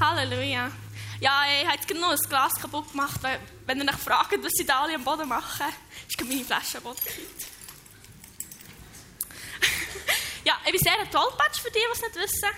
Halleluja. 0.00 0.72
Ja, 1.20 1.42
ich 1.60 1.66
habe 1.66 2.00
noch 2.00 2.10
ein 2.10 2.18
Glas 2.28 2.54
kaputt 2.54 2.90
gemacht, 2.90 3.20
wenn 3.66 3.80
ihr 3.80 3.88
euch 3.88 3.96
fragt, 3.96 4.42
was 4.42 4.50
sie 4.52 4.66
da 4.66 4.82
alle 4.82 4.96
am 4.96 5.04
Boden 5.04 5.28
machen, 5.28 5.66
ist 6.08 6.20
meine 6.22 6.44
Flasche 6.44 6.78
am 6.78 6.84
Boden 6.84 6.98
ja, 10.44 10.54
ich 10.66 10.72
bin 10.72 10.80
sehr 10.80 10.98
ein 10.98 11.10
Tollpatsch 11.10 11.60
für 11.60 11.70
die, 11.70 11.78
die 11.78 11.84
es 11.92 12.00
nicht 12.02 12.16
wissen. 12.16 12.50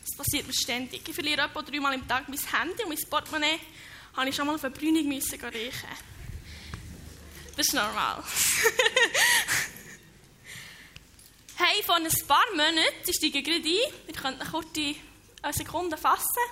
Das 0.00 0.16
passiert 0.16 0.46
mir 0.46 0.54
ständig. 0.54 1.06
Ich 1.06 1.14
verliere 1.14 1.42
etwa 1.42 1.60
dreimal 1.62 1.92
im 1.94 2.08
Tag 2.08 2.28
mein 2.28 2.38
Handy 2.38 2.82
und 2.84 2.88
mein 2.88 2.98
Portemonnaie. 3.10 3.60
Habe 4.16 4.30
ich 4.30 4.36
schon 4.36 4.46
mal 4.46 4.54
auf 4.54 4.64
eine 4.64 4.74
Brünig 4.74 5.06
müssen 5.06 5.38
riechen. 5.44 5.88
Das 7.56 7.66
ist 7.66 7.74
normal. 7.74 8.22
hey, 11.56 11.82
vor 11.82 11.96
ein 11.96 12.08
paar 12.28 12.44
Monaten, 12.52 12.82
ich 13.06 13.16
steige 13.16 13.42
gerade 13.42 13.66
ein, 13.66 13.92
wir 14.06 14.14
können 14.14 14.40
eine 14.40 14.50
kurze 14.50 14.94
eine 15.42 15.52
Sekunde 15.52 15.96
fassen. 15.96 16.42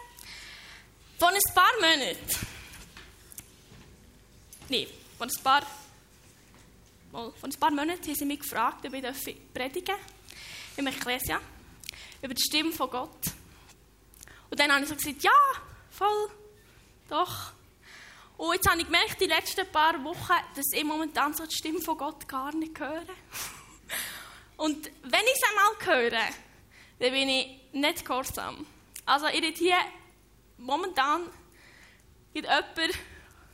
Vor 1.19 1.29
ein 1.29 1.55
paar 1.55 1.73
Monaten, 1.81 2.47
nein, 4.69 4.87
vor 5.19 5.27
ein 5.27 5.43
paar, 5.43 5.63
mal, 7.13 7.33
vor 7.33 7.49
ein 7.49 7.53
paar 7.53 7.71
Monaten 7.71 8.03
haben 8.03 8.15
sie 8.15 8.25
mich 8.25 8.41
gefragt, 8.41 8.87
ob 8.87 8.95
ich 8.95 9.37
predigen 9.53 9.97
im 10.77 10.87
Ekklesia 10.87 11.41
über 12.23 12.35
die 12.35 12.43
Stimme 12.43 12.73
von 12.73 12.91
Gott. 12.91 13.21
Und 14.51 14.59
dann 14.59 14.73
habe 14.73 14.85
ich 14.85 14.89
so 14.89 14.97
gesagt, 14.97 15.23
ja, 15.23 15.31
voll, 15.91 16.31
doch. 17.09 17.53
Und 18.37 18.55
jetzt 18.55 18.69
habe 18.69 18.81
ich 18.81 18.87
gemerkt, 18.87 19.21
die 19.21 19.27
letzten 19.27 19.67
paar 19.71 20.03
Wochen, 20.03 20.35
dass 20.57 20.73
ich 20.73 20.85
momentan 20.85 21.35
so 21.35 21.47
die 21.47 21.55
Stimme 21.55 21.81
von 21.81 21.99
Gott 21.99 22.27
gar 22.27 22.55
nicht 22.55 22.79
höre. 22.79 23.07
Und 24.57 24.87
wenn 25.03 25.25
ich 25.25 25.35
es 25.35 25.43
einmal 25.49 26.03
höre, 26.03 26.21
dann 26.99 27.11
bin 27.11 27.29
ich 27.29 27.61
nicht 27.73 28.05
gehorsam. 28.05 28.67
Also 29.05 29.27
ich 29.27 29.43
rede 29.43 29.59
hier 29.59 29.79
momentan 30.59 31.29
jemand 32.33 32.81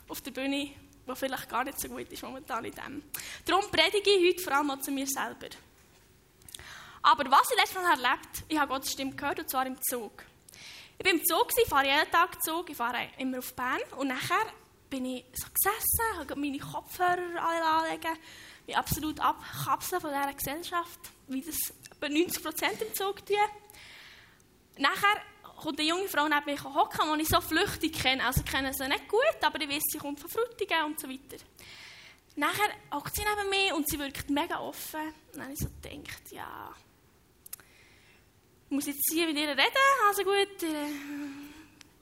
auf 0.09 0.21
der 0.21 0.31
Bühne, 0.31 0.73
der 1.07 1.17
vielleicht 1.17 1.49
gar 1.49 1.65
nicht 1.65 1.81
so 1.81 1.89
gut 1.89 2.11
ist 2.11 2.23
momentan 2.23 2.65
in 2.65 2.75
dem. 2.75 3.03
Darum 3.45 3.71
predige 3.71 4.11
ich 4.11 4.35
heute 4.35 4.43
vor 4.43 4.53
allem 4.55 4.71
auch 4.71 4.81
zu 4.81 4.91
mir 4.91 5.07
selber. 5.07 5.49
Aber 7.03 7.31
was 7.31 7.51
ich 7.51 7.57
letztes 7.57 7.83
Mal 7.83 7.91
erlebt 7.93 8.45
ich 8.49 8.59
habe 8.59 8.73
Gottes 8.73 8.93
Stimme 8.93 9.13
gehört, 9.13 9.39
und 9.41 9.51
zwar 9.51 9.67
im 9.67 9.81
Zug. 9.81 10.23
Ich 10.99 11.05
war 11.07 11.13
im 11.13 11.25
Zug, 11.25 11.51
ich 11.57 11.69
fahre 11.69 11.87
jeden 11.87 12.11
Tag 12.11 12.43
Zug, 12.43 12.69
ich 12.69 12.77
fahre 12.77 13.09
immer 13.17 13.39
auf 13.39 13.55
Bern 13.55 13.81
und 13.97 14.09
nachher 14.09 14.47
bin 14.91 15.07
ich 15.07 15.25
so 15.33 15.47
gesessen, 15.49 16.19
habe 16.19 16.37
meine 16.37 16.59
Kopfhörer 16.59 17.43
alle 17.43 17.65
anlegen, 17.65 18.19
mich 18.71 18.77
absolut 18.77 19.21
abkapseln 19.21 20.01
von 20.01 20.11
dieser 20.11 20.33
Gesellschaft, 20.33 21.01
wie 21.29 21.43
das 21.43 21.75
etwa 21.91 22.07
90% 22.07 22.83
im 22.83 22.95
Zug 22.95 23.27
tun. 23.27 23.37
Nachher 24.79 25.21
kommt 25.61 25.79
eine 25.79 25.89
junge 25.89 26.09
Frau 26.09 26.29
neben 26.29 26.45
mich 26.47 26.63
hocken, 26.63 27.17
die 27.17 27.23
ich 27.23 27.29
so 27.29 27.41
flüchtig 27.41 28.01
kenne. 28.01 28.25
Also 28.25 28.43
ich 28.45 28.51
kenne 28.51 28.73
sie 28.73 28.89
nicht 28.89 29.09
gut, 29.09 29.37
aber 29.43 29.61
ich 29.61 29.69
weiß, 29.69 29.83
sie 29.91 29.99
kommt 29.99 30.21
von 30.21 30.31
Frutigen 30.31 30.85
und 30.85 31.01
so 31.01 31.09
weiter. 31.09 31.43
Nachher 32.37 32.71
hockt 32.95 33.15
sie 33.15 33.23
neben 33.23 33.51
mir 33.51 33.75
und 33.75 33.89
sie 33.89 33.99
wirkt 33.99 34.31
mega 34.31 34.61
offen. 34.61 35.01
Und 35.01 35.35
dann 35.35 35.43
habe 35.43 35.53
ich 35.53 35.59
so 35.59 35.69
gedacht, 35.69 36.33
ja, 36.33 36.71
ich 38.67 38.71
muss 38.71 38.87
jetzt 38.87 39.11
hier 39.13 39.27
mit 39.27 39.37
ihr 39.37 39.49
reden. 39.49 39.63
Also 40.09 40.23
gut, 40.23 40.63
äh, 40.63 41.50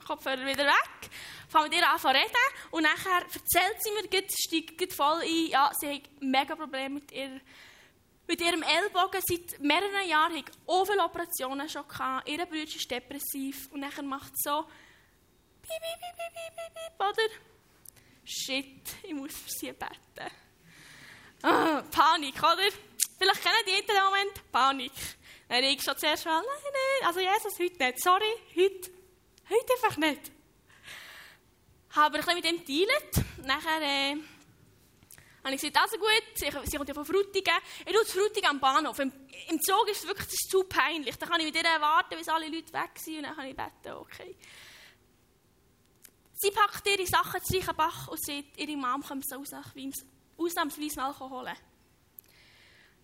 Kopfhörer 0.09 0.43
wieder 0.43 0.65
weg. 0.65 1.09
Fange 1.49 1.69
mit 1.69 1.77
ihr 1.77 1.87
an 1.87 1.99
zu 1.99 2.07
reden 2.07 2.49
und 2.71 2.81
nachher 2.81 3.21
erzählt 3.21 3.77
sie 3.79 3.91
mir, 3.91 4.23
steigt 4.27 4.93
voll 4.93 5.21
ein, 5.21 5.47
ja, 5.49 5.71
sie 5.79 5.93
hat 5.93 6.01
mega 6.19 6.55
Probleme 6.55 6.95
mit 6.95 7.11
ihr 7.11 7.39
mit 8.27 8.41
ihrem 8.41 8.61
Ellbogen 8.61 9.21
seit 9.27 9.59
mehreren 9.59 10.07
Jahren 10.07 10.37
hat 10.37 10.51
auch 10.67 10.85
viele 10.85 11.03
Operationen 11.03 11.67
schon 11.67 11.87
gehabt. 11.87 12.29
Ihr 12.29 12.45
Bruder 12.45 12.63
ist 12.63 12.89
depressiv 12.89 13.71
und 13.71 13.81
dann 13.81 14.07
macht 14.07 14.31
es 14.33 14.41
so 14.43 14.65
piep, 15.61 15.81
piep, 15.81 16.15
piep, 16.15 16.55
piep, 16.55 16.73
piep, 16.75 16.99
oder? 16.99 17.33
Shit, 18.23 19.03
ich 19.03 19.13
muss 19.15 19.33
für 19.33 19.49
sie 19.49 19.71
beten. 19.71 20.31
Ah, 21.41 21.81
Panik, 21.89 22.37
oder? 22.37 22.69
Vielleicht 23.17 23.41
kennen 23.41 23.63
die 23.65 23.79
in 23.79 23.87
dem 23.87 24.03
Moment 24.03 24.51
Panik. 24.51 24.91
Dann 25.47 25.63
ich 25.63 25.81
schon 25.81 25.97
zuerst 25.97 26.25
mal, 26.25 26.39
nein, 26.39 26.45
nein, 26.63 27.07
also 27.07 27.19
Jesus, 27.19 27.57
heute 27.59 27.83
nicht. 27.83 28.03
Sorry, 28.03 28.33
heute, 28.55 28.91
heute 29.49 29.73
einfach 29.73 29.97
nicht. 29.97 30.31
Habe 31.91 32.17
ein 32.17 32.23
bisschen 32.23 32.57
mit 32.57 32.69
ihm 32.69 32.87
geteilt. 32.87 33.25
Nachher, 33.45 33.81
äh, 33.81 34.15
habe 35.43 35.55
ich 35.55 35.61
gesagt, 35.61 35.77
also 35.77 35.97
gut, 35.97 36.23
sie, 36.35 36.49
sie 36.65 36.77
kommt 36.77 36.89
ja 36.89 36.93
von 36.93 37.05
Frutigen. 37.05 37.53
Ich 37.85 37.93
tue 37.93 38.05
Frutigen 38.05 38.49
am 38.49 38.59
Bahnhof. 38.59 38.99
Im, 38.99 39.11
Im 39.49 39.61
Zug 39.61 39.87
ist 39.89 40.03
es 40.03 40.07
wirklich 40.07 40.27
ist 40.27 40.49
zu 40.49 40.63
peinlich. 40.65 41.15
Da 41.17 41.25
kann 41.25 41.39
ich 41.39 41.47
mit 41.47 41.55
ihr 41.55 41.81
warten, 41.81 42.17
bis 42.17 42.27
alle 42.27 42.47
Leute 42.47 42.73
weg 42.73 42.91
sind 42.95 43.17
und 43.17 43.23
dann 43.23 43.35
kann 43.35 43.47
ich 43.47 43.55
beten, 43.55 43.95
okay. 43.95 44.37
Sie 46.35 46.51
packt 46.51 46.87
ihre 46.87 47.05
Sachen 47.05 47.43
zu 47.43 47.57
Reichenbach 47.57 48.07
und 48.07 48.23
sagt, 48.23 48.57
ihre 48.57 48.77
Mom 48.77 49.01
kommt 49.01 49.27
so 49.27 49.43
ausnahmsweise 50.37 51.03
Alkohol 51.03 51.41
holen. 51.41 51.57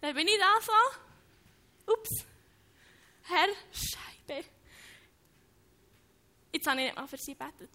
Dann 0.01 0.15
bin 0.15 0.27
ich 0.27 0.39
da 0.39 0.61
so, 0.61 1.91
ups, 1.91 2.25
Herr 3.23 3.47
Scheibe. 3.71 4.54
Jetzt 6.55 6.67
habe 6.67 6.79
ich 6.79 6.85
nicht 6.85 6.95
mal 6.95 7.05
für 7.05 7.17
sie 7.17 7.33
gebetet. 7.33 7.69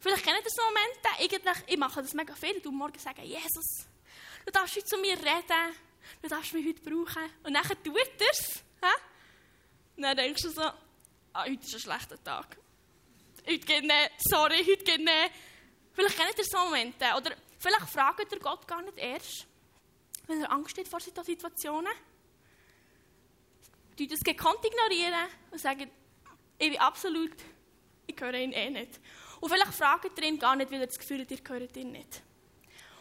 Vielleicht 0.00 0.24
kennt 0.24 0.44
ihr 0.44 0.50
so 0.50 0.62
Momente, 0.62 1.08
eigentlich, 1.20 1.64
ich 1.68 1.76
mache 1.76 2.02
das 2.02 2.12
mega 2.12 2.34
viel, 2.34 2.60
du 2.60 2.72
morgen 2.72 2.98
sagen, 2.98 3.22
Jesus, 3.22 3.86
du 4.44 4.50
darfst 4.50 4.74
heute 4.74 4.86
zu 4.86 4.98
mir 4.98 5.16
reden, 5.16 5.76
du 6.22 6.28
darfst 6.28 6.52
mich 6.52 6.66
heute 6.66 6.82
brauchen. 6.82 7.30
Und 7.44 7.54
dann 7.54 7.62
tut 7.62 7.96
er 7.96 8.30
es. 8.32 8.64
Dann 9.96 10.16
denkst 10.16 10.42
du 10.42 10.50
so, 10.50 10.62
ah, 10.62 11.44
heute 11.44 11.64
ist 11.64 11.72
ein 11.72 11.80
schlechter 11.80 12.20
Tag. 12.24 12.58
Heute 13.46 13.60
geht 13.60 13.84
nicht, 13.84 14.10
sorry, 14.28 14.64
heute 14.64 14.82
geht 14.82 14.98
nicht. 14.98 15.30
Vielleicht 15.92 16.16
kennt 16.16 16.36
ihr 16.36 16.44
so 16.44 16.58
Momente. 16.58 17.04
Oder 17.16 17.36
vielleicht 17.60 17.90
fragt 17.90 18.32
ihr 18.32 18.40
Gott 18.40 18.66
gar 18.66 18.82
nicht 18.82 18.98
erst, 18.98 19.46
wenn 20.26 20.42
er 20.42 20.50
Angst 20.50 20.76
hat 20.76 20.88
vor 20.88 20.98
solchen 20.98 21.22
Situationen. 21.22 21.92
Die 24.00 24.08
das 24.08 24.18
gekonnt 24.18 24.64
ignorieren 24.64 25.28
und 25.52 25.60
sagen, 25.60 25.88
ich 26.60 26.70
bin 26.70 26.78
absolut, 26.78 27.32
ich 28.06 28.20
höre 28.20 28.34
ihn 28.34 28.52
eh 28.52 28.70
nicht. 28.70 29.00
Und 29.40 29.50
vielleicht 29.50 29.72
fragt 29.72 30.18
ihr 30.18 30.24
ihn 30.28 30.38
gar 30.38 30.54
nicht, 30.54 30.70
weil 30.70 30.80
er 30.80 30.86
das 30.86 30.98
Gefühl 30.98 31.22
hat, 31.22 31.30
ihr 31.30 31.40
gehört 31.40 31.76
ihn 31.76 31.92
nicht. 31.92 32.22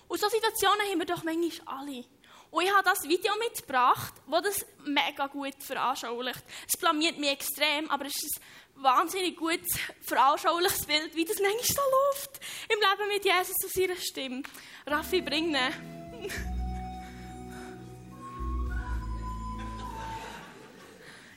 Und 0.08 0.20
solche 0.20 0.38
Situationen 0.38 0.88
haben 0.90 1.00
wir 1.00 1.06
doch 1.06 1.24
manchmal 1.24 1.80
alle. 1.80 2.06
Und 2.52 2.64
ich 2.64 2.72
habe 2.74 2.84
das 2.84 3.04
Video 3.04 3.34
mitgebracht, 3.38 4.14
das 4.32 4.42
das 4.44 4.66
mega 4.86 5.28
gut 5.28 5.54
veranschaulicht. 5.60 6.44
Es 6.68 6.80
blamiert 6.80 7.20
mich 7.20 7.30
extrem, 7.30 7.92
aber 7.92 8.06
es 8.06 8.16
ist 8.16 8.40
ein 8.78 8.84
wahnsinnig 8.84 9.36
gut 9.36 9.60
veranschauliches 10.02 10.86
Bild, 10.86 11.14
wie 11.16 11.26
das 11.26 11.38
manchmal 11.40 11.64
so 11.64 11.82
läuft 11.82 12.40
im 12.70 12.80
Leben 12.80 13.08
mit 13.14 13.26
Jesus 13.26 13.58
und 13.62 13.74
seiner 13.74 13.98
Stimme. 13.98 14.44
Raffi, 14.88 15.22
bring 15.22 15.54
ihn. 15.54 16.30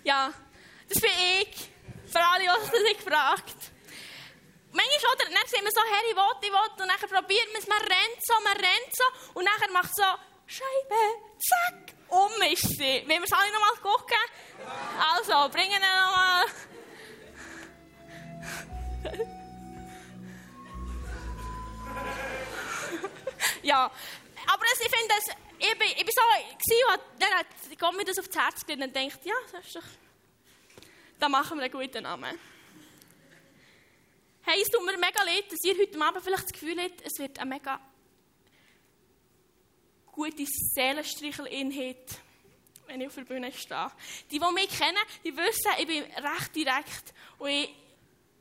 ja, 0.04 0.32
das 0.88 1.00
bin 1.00 1.10
ich. 1.42 1.71
Für 2.12 2.20
alle, 2.20 2.44
die 2.44 2.78
sich 2.78 2.98
gefragt 2.98 3.72
Manchmal, 4.72 5.12
oder? 5.12 5.24
Dann 5.26 5.46
sehen 5.48 5.64
wir 5.64 5.70
so, 5.70 5.82
Herr, 5.82 6.02
ich 6.08 6.16
will, 6.16 6.22
ich 6.40 6.50
will. 6.50 6.58
Und 6.58 6.78
dann 6.88 6.88
probiert 6.88 7.52
man 7.52 7.60
es, 7.60 7.68
man 7.68 7.78
rennt 7.78 8.24
so, 8.24 8.32
man 8.42 8.56
rennt 8.56 8.96
so. 8.96 9.04
Und 9.34 9.44
dann 9.44 9.70
macht 9.72 9.94
so, 9.94 10.02
Scheibe, 10.46 10.94
zack, 11.38 11.92
um 12.08 12.32
ist 12.50 12.78
sie. 12.78 13.06
Wollen 13.06 13.20
wir 13.20 13.24
es 13.24 13.32
alle 13.32 13.52
nochmal 13.52 13.76
gucken? 13.82 14.16
Also, 14.98 15.50
bringen 15.50 15.72
wir 15.72 15.80
nochmal. 15.80 16.46
ja, 23.62 23.90
aber 24.46 24.64
ich 24.64 24.78
finde 24.78 25.08
das, 25.08 25.24
ich 25.58 25.78
bin, 25.78 25.88
ich 25.88 26.04
bin 26.04 26.14
so, 26.14 26.22
gewesen, 26.22 27.00
dann 27.18 27.34
hat, 27.34 27.46
kommt 27.78 27.98
mir 27.98 28.04
das 28.04 28.18
aufs 28.18 28.34
Herz 28.34 28.62
und 28.68 28.94
denkt, 28.94 29.24
ja, 29.24 29.34
das 29.50 29.66
ist 29.66 29.76
doch, 29.76 29.82
da 31.22 31.28
machen 31.28 31.56
wir 31.56 31.64
einen 31.64 31.72
guten 31.72 32.02
Namen. 32.02 32.36
Hey, 34.42 34.60
es 34.60 34.68
tut 34.68 34.84
mir 34.84 34.98
mega 34.98 35.22
leid, 35.22 35.44
dass 35.52 35.62
ihr 35.62 35.78
heute 35.78 36.02
Abend 36.02 36.24
vielleicht 36.24 36.46
das 36.46 36.52
Gefühl 36.52 36.76
habt, 36.80 37.00
es 37.00 37.16
wird 37.16 37.38
eine 37.38 37.48
mega 37.48 37.80
gute 40.10 40.44
Seelenstreichel-Inhalt, 40.44 42.18
wenn 42.88 43.02
ich 43.02 43.06
auf 43.06 43.14
der 43.14 43.22
Bühne 43.22 43.52
stehe. 43.52 43.92
Die, 44.32 44.40
die 44.40 44.52
mich 44.52 44.76
kennen, 44.76 44.98
die 45.22 45.36
wissen, 45.36 45.70
ich 45.78 45.86
bin 45.86 46.02
recht 46.02 46.56
direkt 46.56 47.14
und 47.38 47.50
ich, 47.50 47.72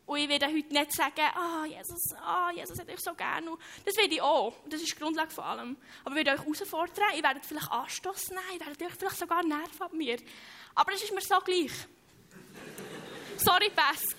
und 0.08 0.18
ich 0.18 0.28
werde 0.28 0.48
heute 0.48 0.74
nicht 0.74 0.92
sagen, 0.94 1.30
ah, 1.36 1.62
oh, 1.62 1.66
Jesus, 1.66 2.16
ah, 2.18 2.50
oh, 2.50 2.58
Jesus 2.58 2.80
hat 2.80 2.90
euch 2.90 3.00
so 3.00 3.14
gerne. 3.14 3.56
Das 3.86 3.96
werde 3.96 4.16
ich 4.16 4.22
auch. 4.24 4.56
Das 4.66 4.82
ist 4.82 4.92
die 4.92 5.00
Grundlage 5.00 5.30
von 5.30 5.44
allem. 5.44 5.78
Aber 6.04 6.16
ich 6.16 6.26
werde 6.26 6.32
euch 6.32 6.48
herausfordern, 6.48 7.12
ich 7.16 7.22
werde 7.22 7.42
vielleicht 7.44 7.72
Anstoß 7.72 8.30
nehmen, 8.30 8.42
ich 8.60 8.66
werde 8.66 8.86
euch 8.86 8.96
vielleicht 8.96 9.20
sogar 9.20 9.44
nerven 9.44 9.84
an 9.84 9.96
mir. 9.96 10.18
Aber 10.74 10.94
es 10.94 11.04
ist 11.04 11.14
mir 11.14 11.22
so 11.22 11.38
gleich. 11.42 11.88
Sorry, 13.44 13.70
Pesk. 13.70 14.18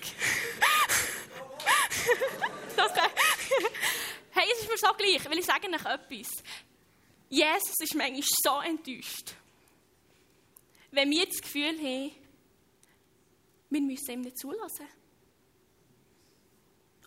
okay. 2.77 3.09
Hey, 4.31 4.45
es 4.51 4.61
ist 4.61 4.69
mir 4.69 4.77
so 4.77 4.93
gleich, 4.93 5.23
weil 5.29 5.39
ich 5.39 5.45
sage 5.45 5.67
euch 5.67 5.85
etwas. 5.85 6.43
Jesus 7.29 7.79
ist 7.79 7.95
manchmal 7.95 8.21
so 8.43 8.59
enttäuscht. 8.61 9.35
wenn 10.91 11.09
wir 11.09 11.25
das 11.25 11.41
Gefühl 11.41 11.77
haben, 11.79 12.11
wir 13.69 13.81
müssen 13.81 14.11
ihm 14.11 14.21
nicht 14.21 14.37
zulassen. 14.37 14.87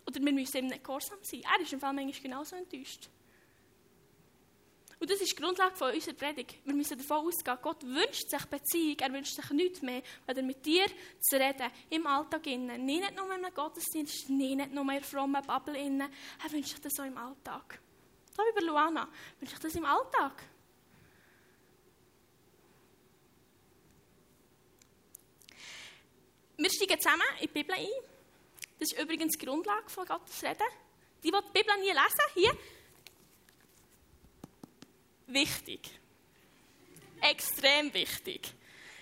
Oder 0.05 0.21
wir 0.21 0.33
müssen 0.33 0.57
ihm 0.57 0.67
nicht 0.67 0.83
gehorsam 0.83 1.19
sein. 1.21 1.41
Er 1.43 1.61
ist 1.61 1.71
im 1.71 1.79
Fall 1.79 1.93
manchmal 1.93 2.21
genauso 2.21 2.55
enttäuscht. 2.55 3.09
Und 4.99 5.11
das 5.11 5.21
ist 5.21 5.31
die 5.31 5.41
Grundlage 5.41 5.75
von 5.75 5.93
unserer 5.93 6.15
Predigt. 6.15 6.55
Wir 6.65 6.73
müssen 6.73 6.97
davon 6.97 7.27
ausgehen, 7.27 7.57
Gott 7.61 7.83
wünscht 7.83 8.29
sich 8.29 8.45
Beziehung, 8.45 8.97
er 8.99 9.13
wünscht 9.13 9.35
sich 9.35 9.49
nichts 9.51 9.81
mehr, 9.83 10.01
als 10.25 10.41
mit 10.41 10.65
dir 10.65 10.85
zu 11.19 11.35
reden, 11.35 11.69
im 11.91 12.07
Alltag 12.07 12.47
innen. 12.47 12.83
Nicht 12.83 13.15
nur 13.15 13.25
in 13.25 13.31
einem 13.33 13.53
Gottesdienst, 13.53 14.29
nicht 14.29 14.71
nur 14.71 14.83
in 14.83 14.89
einer 14.89 15.01
frommen 15.01 15.45
Bubble 15.45 15.77
innen. 15.77 16.09
Er 16.43 16.51
wünscht 16.51 16.69
sich 16.69 16.81
das 16.81 16.99
auch 16.99 17.05
im 17.05 17.17
Alltag. 17.17 17.79
So 18.35 18.41
wie 18.41 18.59
bei 18.59 18.65
Luana, 18.65 19.07
wünscht 19.39 19.53
sich 19.53 19.63
das 19.63 19.75
im 19.75 19.85
Alltag. 19.85 20.43
Wir 26.57 26.71
steigen 26.71 26.99
zusammen 26.99 27.21
in 27.39 27.47
die 27.47 27.53
Bibel 27.53 27.75
ein. 27.75 27.87
Das 28.79 28.91
ist 28.91 28.99
übrigens 28.99 29.37
die 29.37 29.45
Grundlage 29.45 29.89
von 29.89 30.07
Gottes 30.07 30.41
Reden. 30.41 30.67
Die, 31.23 31.29
die 31.29 31.37
die 31.37 31.59
Bibel 31.59 31.77
nie 31.79 31.91
lesen, 31.91 32.31
hier, 32.33 32.51
wichtig. 35.27 35.89
Extrem 37.21 37.93
wichtig. 37.93 38.53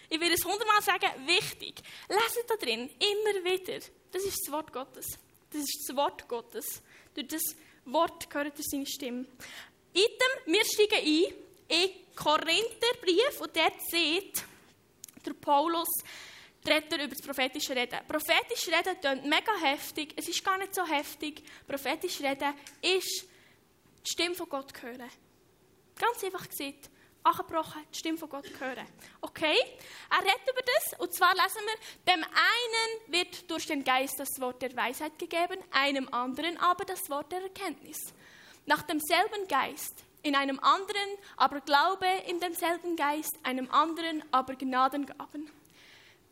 Ich 0.10 0.20
will 0.20 0.32
es 0.32 0.46
hundertmal 0.46 0.82
sagen, 0.82 1.28
wichtig. 1.28 1.82
Leset 2.08 2.50
da 2.50 2.56
drin, 2.56 2.90
immer 3.00 3.44
wieder. 3.44 3.80
Das 4.12 4.24
ist 4.24 4.40
das 4.46 4.52
Wort 4.52 4.72
Gottes. 4.72 5.06
Das 5.52 5.62
ist 5.62 5.86
das 5.88 5.96
Wort 5.96 6.28
Gottes. 6.28 6.82
Durch 7.14 7.28
das 7.28 7.44
Wort 7.86 8.30
gehört 8.30 8.58
er 8.58 8.64
seine 8.64 8.86
Stimme. 8.86 9.26
Item, 9.94 10.54
wir 10.54 10.66
steigen 10.66 11.06
ein 11.06 11.34
in 11.68 11.90
Korintherbrief 12.16 13.42
und 13.42 13.56
dort 13.56 13.82
sieht 13.90 14.44
der 15.26 15.34
Paulus, 15.34 15.90
redet 16.68 16.92
er 16.94 17.04
über 17.06 17.16
das 17.16 17.22
prophetische 17.22 17.76
Reden. 17.76 18.00
Prophetisches 18.08 18.68
Reden 18.68 19.00
klingt 19.00 19.26
mega 19.26 19.56
heftig, 19.62 20.14
es 20.16 20.28
ist 20.28 20.44
gar 20.44 20.58
nicht 20.58 20.76
so 20.76 20.86
heftig. 20.86 21.44
Prophetisches 21.68 22.22
Reden 22.22 22.54
ist 22.82 23.26
die 24.06 24.12
Stimme 24.12 24.36
von 24.36 24.50
Gott 24.50 24.72
hören. 24.82 25.10
Ganz 25.98 26.24
einfach 26.24 26.48
gesagt, 26.48 26.90
angebrochen, 27.26 27.82
die 27.92 27.98
Stimme 27.98 28.18
von 28.18 28.30
Gott 28.30 28.46
hören. 28.60 28.88
Okay? 29.22 29.58
Er 30.10 30.20
redet 30.20 30.50
über 30.52 30.62
das, 30.62 31.00
und 31.00 31.14
zwar 31.14 31.34
lesen 31.34 31.62
wir, 31.66 32.14
dem 32.14 32.24
einen 32.24 33.14
wird 33.14 33.50
durch 33.50 33.66
den 33.66 33.84
Geist 33.84 34.20
das 34.20 34.40
Wort 34.40 34.62
der 34.62 34.76
Weisheit 34.76 35.18
gegeben, 35.18 35.58
einem 35.72 36.08
anderen 36.10 36.58
aber 36.58 36.86
das 36.86 37.10
Wort 37.10 37.32
der 37.32 37.42
Erkenntnis. 37.42 37.98
Nach 38.66 38.82
demselben 38.84 39.48
Geist, 39.48 40.04
in 40.22 40.36
einem 40.36 40.60
anderen 40.60 41.10
aber 41.38 41.62
Glaube 41.62 42.08
in 42.28 42.40
demselben 42.40 42.96
Geist, 42.96 43.38
einem 43.44 43.70
anderen 43.72 44.24
aber 44.32 44.56
Gnadengaben. 44.56 45.52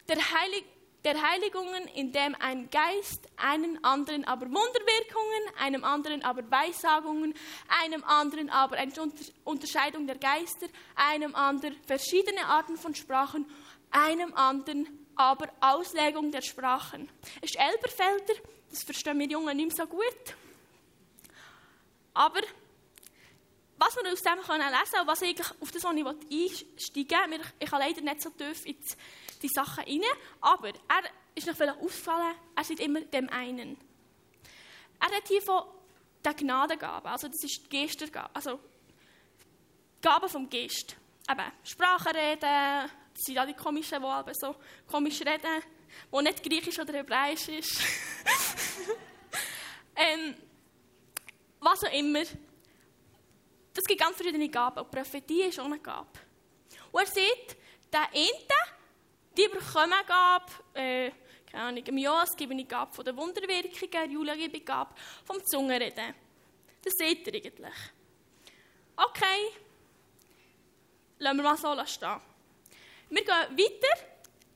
Der 0.07 0.17
Heilige 0.17 0.67
der 1.05 1.21
Heiligungen, 1.21 1.85
in 1.95 2.11
dem 2.13 2.35
ein 2.39 2.69
Geist, 2.69 3.27
einen 3.35 3.83
anderen 3.83 4.23
aber 4.25 4.45
Wunderwirkungen, 4.45 5.57
einem 5.59 5.83
anderen 5.83 6.23
aber 6.23 6.49
Weissagungen, 6.49 7.33
einem 7.67 8.03
anderen 8.05 8.49
aber 8.49 8.77
eine 8.77 8.93
Unterscheidung 9.43 10.07
der 10.07 10.17
Geister, 10.17 10.67
einem 10.95 11.35
anderen 11.35 11.75
verschiedene 11.85 12.45
Arten 12.45 12.77
von 12.77 12.95
Sprachen, 12.95 13.45
einem 13.91 14.33
anderen 14.33 14.87
aber 15.15 15.49
Auslegung 15.59 16.31
der 16.31 16.41
Sprachen. 16.41 17.09
Es 17.41 17.51
ist 17.51 17.59
Elberfelder, 17.59 18.33
das 18.69 18.83
verstehen 18.83 19.19
wir 19.19 19.27
Jungen 19.27 19.57
nicht 19.57 19.77
mehr 19.77 19.85
so 19.85 19.91
gut. 19.91 20.35
Aber 22.13 22.41
was 23.77 23.95
wir 23.95 24.11
aus 24.11 24.21
dem 24.21 24.35
lesen 24.35 24.47
können 24.47 25.01
und 25.01 25.07
was 25.07 25.21
ich 25.21 25.39
auf 25.59 25.71
das, 25.71 25.83
was 25.83 26.15
ich 26.29 26.65
einsteigen 26.75 27.31
will, 27.31 27.41
ich 27.59 27.69
kann 27.69 27.79
leider 27.79 28.01
nicht 28.01 28.21
so 28.21 28.29
tief 28.29 28.65
ins 28.65 28.95
die 29.43 29.49
Sachen 29.49 29.83
rein. 29.83 30.01
Aber 30.41 30.69
er 30.69 31.03
ist 31.35 31.47
noch 31.47 31.55
vielleicht 31.55 31.79
aufgefallen, 31.79 32.35
er 32.55 32.63
sieht 32.63 32.79
immer 32.79 33.01
dem 33.01 33.29
einen. 33.29 33.77
Er 34.99 35.15
hat 35.15 35.27
hier 35.27 35.41
von 35.41 35.63
der 36.23 36.33
Gnadengabe, 36.33 37.09
also 37.09 37.27
das 37.27 37.43
ist 37.43 37.61
die 37.65 37.69
Gestergabe, 37.69 38.29
also 38.33 38.59
Gabe 40.01 40.29
vom 40.29 40.49
Geist. 40.49 40.95
Eben, 41.29 41.51
Sprachen 41.63 42.15
reden, 42.15 42.39
das 42.41 43.21
sind 43.25 43.35
ja 43.35 43.45
die 43.45 43.53
komischen, 43.53 44.01
die 44.01 44.07
aber 44.07 44.33
so 44.33 44.55
komisch 44.87 45.21
reden, 45.21 45.63
wo 46.09 46.21
nicht 46.21 46.43
griechisch 46.43 46.79
oder 46.79 46.93
hebräisch 46.93 47.47
ist. 47.49 47.79
ähm, 49.95 50.35
was 51.59 51.83
auch 51.83 51.93
immer. 51.93 52.23
Das 53.73 53.85
gibt 53.85 54.01
ganz 54.01 54.15
verschiedene 54.15 54.49
Gaben. 54.49 54.79
Und 54.79 54.91
Prophetie 54.91 55.43
ist 55.43 55.59
auch 55.59 55.65
eine 55.65 55.79
Gabe. 55.79 56.19
Und 56.91 57.01
er 57.01 57.07
sieht, 57.07 57.57
der 57.91 58.01
eine 58.01 58.72
die 59.37 59.47
bekommen 59.47 59.93
Gabe, 60.05 60.51
äh, 60.73 61.11
keine 61.51 61.63
Ahnung, 61.65 61.83
im 61.85 61.97
Joas 61.97 62.35
gebe 62.35 62.53
ich 62.53 62.67
Gabe 62.67 62.93
von 62.93 63.05
den 63.05 63.15
Wunderwirkungen, 63.15 64.11
Julia 64.11 64.35
gebe 64.35 64.57
ich 64.57 64.65
Gabe 64.65 64.93
vom 65.25 65.43
Zungenreden. 65.45 66.15
Das 66.81 66.93
seht 66.97 67.27
ihr 67.27 67.33
eigentlich. 67.35 67.73
Okay, 68.95 69.51
lassen 71.19 71.37
wir 71.37 71.43
mal 71.43 71.57
so 71.57 71.85
stehen. 71.85 72.21
Wir 73.09 73.23
gehen 73.23 73.57
weiter, 73.57 74.03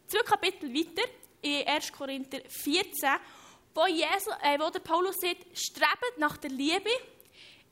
zwei 0.08 0.20
Kapitel 0.20 0.74
weiter, 0.74 1.08
in 1.42 1.68
1. 1.68 1.92
Korinther 1.92 2.42
14, 2.48 3.10
wo, 3.74 3.86
Jesus, 3.88 4.34
äh, 4.42 4.60
wo 4.60 4.70
der 4.70 4.80
Paulus 4.80 5.16
sagt, 5.18 5.46
strebt 5.58 6.18
nach 6.18 6.38
der 6.38 6.50
Liebe, 6.50 6.90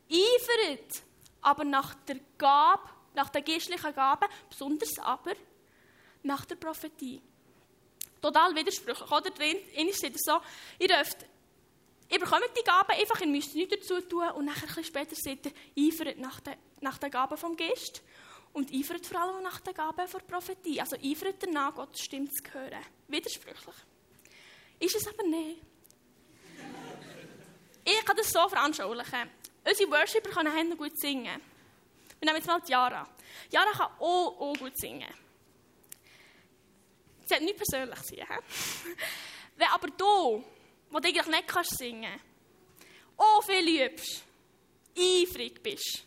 eifert 0.10 1.04
aber 1.42 1.64
nach 1.64 1.94
der 2.06 2.20
Gabe, 2.38 2.90
nach 3.14 3.30
der 3.30 3.42
geistlichen 3.42 3.94
Gabe, 3.94 4.28
besonders 4.50 4.98
aber 5.00 5.34
nach 6.26 6.46
der 6.46 6.56
Prophetie. 6.56 7.22
Total 8.22 8.56
widersprüchlich. 8.56 9.12
Oder 9.12 9.30
drin 9.30 9.58
steht 9.94 10.20
so, 10.20 10.40
ihr 10.80 10.88
dürft, 10.88 11.18
ihr 12.10 12.20
bekommt 12.20 12.50
die 12.58 12.64
Gaben 12.64 12.92
einfach, 12.92 13.22
ihr 13.22 13.28
müsst 13.28 13.56
nichts 13.56 13.76
dazu 13.76 14.02
tun 14.02 14.30
und 14.32 14.46
nachher 14.46 14.64
ein 14.64 14.68
bisschen 14.68 14.84
später 14.84 15.16
seht 15.16 15.46
ihr, 15.46 15.88
eifert 15.88 16.18
nach 16.18 16.40
der, 16.40 16.58
nach 16.82 16.98
der 16.98 17.10
Gabe 17.10 17.38
vom 17.38 17.56
Geist 17.56 18.02
und 18.54 18.74
eifert 18.74 19.06
vor 19.06 19.22
allem 19.22 19.44
nach 19.44 19.60
der 19.60 19.74
Gabe 19.74 20.06
der 20.12 20.20
Prophetie. 20.20 20.82
Also 20.82 20.96
eifert 20.96 21.36
danach, 21.44 21.76
Gottes 21.76 22.02
Stimme 22.02 22.30
zu 22.30 22.44
hören. 22.52 22.84
Widersprüchlich. 23.08 23.76
Ist 24.80 24.96
es 24.96 25.08
aber 25.08 25.24
nicht. 25.24 25.62
ich 27.86 28.06
kann 28.06 28.18
das 28.18 28.32
so 28.32 28.48
veranschaulichen. 28.50 29.30
Unsere 29.68 29.92
Worshipper 29.92 30.30
können 30.30 30.78
gut 30.78 31.00
singen. 31.00 31.42
Wir 32.20 32.26
nehmen 32.26 32.38
jetzt 32.38 32.48
mal 32.48 32.62
Jara. 32.68 33.08
Jara 33.52 33.72
kann 33.72 33.92
auch, 34.00 34.40
auch 34.40 34.58
gut 34.58 34.78
singen. 34.78 35.25
Es 37.26 37.30
sollte 37.30 37.44
nicht 37.44 37.58
persönlich 37.58 38.00
sein. 38.00 38.28
Wenn 39.58 39.68
aber 39.70 39.88
du, 39.88 40.44
wo 40.92 41.00
du 41.00 41.08
eigentlich 41.08 41.26
nicht 41.26 41.48
kannst 41.48 41.78
singen 41.78 42.22
auch 43.18 43.42
viel 43.44 43.64
liebst, 43.64 44.24
eifrig 44.96 45.64
bist, 45.64 46.04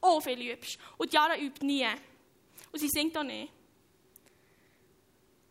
auch 0.00 0.20
viel 0.20 0.38
liebst, 0.38 0.78
und 0.96 1.12
Jara 1.12 1.36
übt 1.38 1.64
nie, 1.64 1.86
und 2.72 2.78
sie 2.78 2.88
singt 2.88 3.16
auch 3.16 3.22
nicht, 3.22 3.52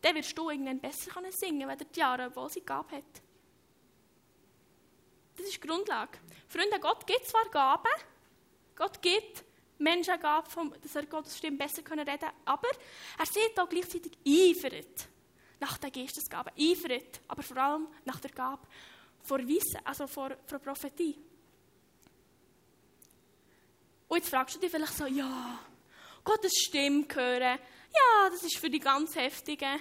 dann 0.02 0.16
wirst 0.16 0.36
du 0.36 0.50
irgendwann 0.50 0.80
besser 0.80 1.10
singen 1.30 1.60
können, 1.60 1.78
wenn 1.78 1.86
Jara, 1.94 2.26
obwohl 2.26 2.50
sie 2.50 2.60
Gabe 2.60 2.96
hat. 2.96 3.04
Das 5.36 5.46
ist 5.46 5.54
die 5.54 5.66
Grundlage. 5.66 6.18
Freunde, 6.48 6.80
Gott 6.80 7.06
gibt 7.06 7.26
zwar 7.26 7.48
Gaben, 7.50 7.92
Gott 8.74 9.00
gibt 9.00 9.44
Menschen 9.82 10.20
gab, 10.20 10.48
dass 10.80 10.94
er 10.94 11.06
Gottes 11.06 11.36
Stimme 11.36 11.58
besser 11.58 11.78
reden 11.78 12.04
können. 12.06 12.32
Aber 12.44 12.68
er 13.18 13.26
sieht 13.26 13.58
auch 13.58 13.68
gleichzeitig 13.68 14.12
eifert 14.26 15.08
nach 15.60 15.78
der 15.78 15.90
Geistesgabe. 15.90 16.52
Eifert, 16.58 17.20
aber 17.28 17.42
vor 17.42 17.56
allem 17.56 17.88
nach 18.04 18.20
der 18.20 18.30
Gabe 18.30 18.66
vor 19.22 19.38
Wissen, 19.46 19.80
also 19.84 20.06
vor, 20.06 20.36
vor 20.46 20.58
Prophetie. 20.58 21.16
Und 24.08 24.18
jetzt 24.18 24.28
fragst 24.28 24.56
du 24.56 24.60
dich 24.60 24.70
vielleicht 24.70 24.96
so, 24.96 25.06
ja, 25.06 25.58
Gottes 26.24 26.52
Stimme 26.66 27.06
hören, 27.14 27.58
ja, 27.94 28.30
das 28.30 28.42
ist 28.42 28.58
für 28.58 28.68
die 28.68 28.78
ganz 28.78 29.14
Heftigen. 29.14 29.80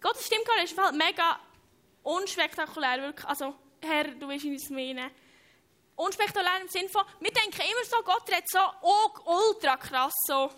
Gottes 0.00 0.26
Stimme 0.26 0.44
hören 0.46 0.64
ist 0.64 0.96
mega 0.96 1.40
unspektakulär, 2.02 3.02
wirklich. 3.02 3.26
Also, 3.26 3.54
Herr, 3.82 4.04
du 4.14 4.28
willst 4.28 4.46
es 4.46 4.70
meinen 4.70 5.10
unspektakulär 6.00 6.60
im 6.60 6.68
Sinne 6.68 6.88
von, 6.88 7.04
wir 7.20 7.30
denken 7.30 7.60
immer 7.60 7.84
so, 7.84 8.02
Gott 8.02 8.28
redet 8.28 8.48
so 8.48 8.60
oh, 8.82 9.10
ultra 9.24 9.76
krass 9.76 10.14
so. 10.26 10.50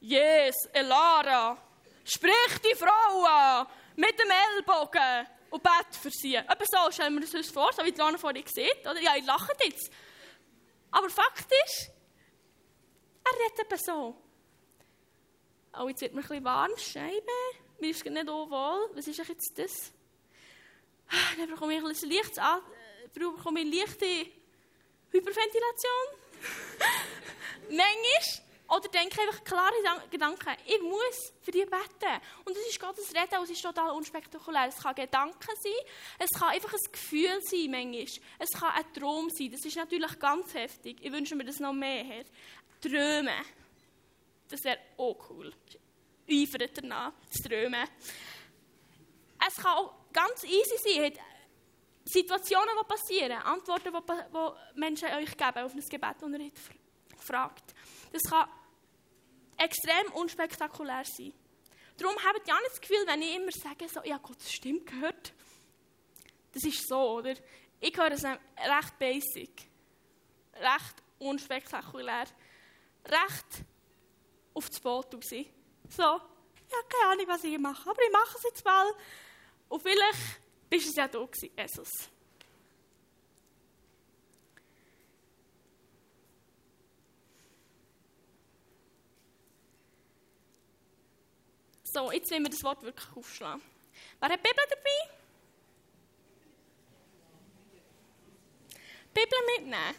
Yes, 0.00 0.56
Elara, 0.72 1.56
sprich 2.04 2.58
die 2.64 2.74
Frau 2.74 3.24
an 3.24 3.66
mit 3.96 4.18
dem 4.18 4.30
Ellbogen 4.30 5.26
und 5.50 5.62
bet 5.62 5.94
für 6.00 6.10
sie. 6.10 6.34
Etwa 6.34 6.64
so 6.64 6.90
stellen 6.90 7.20
wir 7.20 7.38
uns 7.38 7.50
vor, 7.50 7.72
so 7.72 7.84
wie 7.84 7.92
die 7.92 7.98
Lana 7.98 8.18
vorhin 8.18 8.44
sieht. 8.46 8.80
Oder? 8.80 9.00
Ja, 9.00 9.16
ich 9.16 9.24
lache 9.24 9.52
jetzt. 9.62 9.90
Aber 10.90 11.08
Fakt 11.08 11.46
ist, 11.66 11.90
er 13.24 13.32
redet 13.44 13.60
eben 13.60 13.80
so. 13.84 14.16
Oh, 15.78 15.88
jetzt 15.88 16.00
wird 16.00 16.14
mir 16.14 16.20
ein 16.20 16.28
bisschen 16.28 16.44
warm, 16.44 16.76
Scheibe. 16.76 17.26
Mir 17.80 17.90
ist 17.90 18.04
nicht 18.04 18.26
so 18.26 18.50
wohl. 18.50 18.90
Was 18.94 19.06
ist 19.06 19.18
jetzt 19.18 19.52
das? 19.56 19.92
Dann 21.38 21.48
bekomme 21.48 21.74
ich 21.74 21.84
ein 21.84 22.08
Licht 22.08 22.38
an 22.38 22.60
bekomme 23.12 23.60
ich 23.60 23.80
leichte 23.80 24.30
Hyperventilation. 25.10 26.06
Manchmal. 27.68 28.42
Oder 28.74 28.88
denke 28.88 29.20
einfach 29.20 29.44
klare 29.44 29.74
Gedanken. 30.10 30.56
Ich 30.64 30.80
muss 30.80 31.32
für 31.42 31.50
die 31.50 31.66
beten. 31.66 32.20
Und 32.46 32.56
es 32.56 32.68
ist 32.70 32.80
Gottes 32.80 33.10
Reden 33.10 33.38
und 33.38 33.44
es 33.44 33.50
ist 33.50 33.62
total 33.62 33.90
unspektakulär. 33.90 34.68
Es 34.68 34.78
kann 34.78 34.94
Gedanken 34.94 35.56
sein, 35.60 35.72
es 36.18 36.30
kann 36.38 36.48
einfach 36.48 36.72
ein 36.72 36.92
Gefühl 36.92 37.38
sein, 37.42 37.70
manchmal. 37.70 38.06
Es 38.38 38.50
kann 38.58 38.70
ein 38.70 38.94
Traum 38.94 39.28
sein. 39.28 39.50
Das 39.50 39.62
ist 39.62 39.76
natürlich 39.76 40.18
ganz 40.18 40.54
heftig. 40.54 40.96
Ich 41.02 41.12
wünsche 41.12 41.36
mir 41.36 41.44
das 41.44 41.60
noch 41.60 41.74
mehr. 41.74 42.02
Herr. 42.02 42.24
Träumen. 42.80 43.44
Das 44.48 44.64
wäre 44.64 44.78
auch 44.96 45.18
cool. 45.28 45.52
Eifert 46.30 46.70
danach, 46.78 47.12
zu 47.30 47.48
träumen. 47.48 47.86
Es 49.46 49.62
kann 49.62 49.76
auch 49.76 49.92
ganz 50.14 50.44
easy 50.44 50.78
sein. 50.78 51.12
Situationen, 52.12 52.74
die 52.80 52.86
passieren, 52.86 53.42
Antworten, 53.42 53.92
die 53.92 54.80
Menschen 54.80 55.08
euch 55.08 55.36
geben 55.36 55.58
auf 55.64 55.74
ein 55.74 55.88
Gebet, 55.88 56.22
und 56.22 56.40
ihr 56.40 56.52
fragt. 57.18 57.74
Das 58.12 58.22
kann 58.30 58.48
extrem 59.56 60.12
unspektakulär 60.12 61.04
sein. 61.04 61.32
Darum 61.96 62.16
habt 62.16 62.46
ihr 62.46 62.54
auch 62.54 62.60
nicht 62.60 62.72
das 62.72 62.80
Gefühl, 62.80 63.04
wenn 63.06 63.22
ich 63.22 63.36
immer 63.36 63.52
sage, 63.52 63.88
so, 63.88 64.00
ja, 64.04 64.18
Gott, 64.18 64.38
das 64.38 64.52
stimmt 64.52 64.86
gehört. 64.86 65.32
Das 66.52 66.64
ist 66.64 66.86
so, 66.86 67.18
oder? 67.18 67.34
Ich 67.80 67.96
höre 67.96 68.12
es 68.12 68.24
recht 68.24 68.98
basic, 68.98 69.68
recht 70.54 71.02
unspektakulär, 71.18 72.26
recht 73.06 73.64
auf 74.54 74.68
das 74.68 74.80
Boot 74.80 75.14
raus. 75.14 75.30
So, 75.88 76.02
ja, 76.02 76.78
keine 76.88 77.12
Ahnung, 77.12 77.26
was 77.28 77.44
ich 77.44 77.58
mache, 77.58 77.88
aber 77.88 78.02
ich 78.02 78.12
mache 78.12 78.36
es 78.36 78.44
jetzt 78.44 78.64
mal. 78.64 78.92
Und 79.68 79.82
vielleicht 79.82 80.41
bist 80.72 80.88
es 80.88 80.96
ja 80.96 81.06
da 81.06 81.18
gewesen, 81.18 81.50
Jesus. 81.54 81.90
So, 91.84 92.10
jetzt 92.10 92.30
wollen 92.30 92.44
wir 92.44 92.50
das 92.50 92.62
Wort 92.62 92.82
wirklich 92.82 93.06
aufschlagen. 93.14 93.60
Wer 94.18 94.30
hat 94.30 94.38
die 94.38 94.48
Bibel 94.48 94.64
dabei? 94.70 95.10
Bibel 99.12 99.38
mitnehmen. 99.58 99.94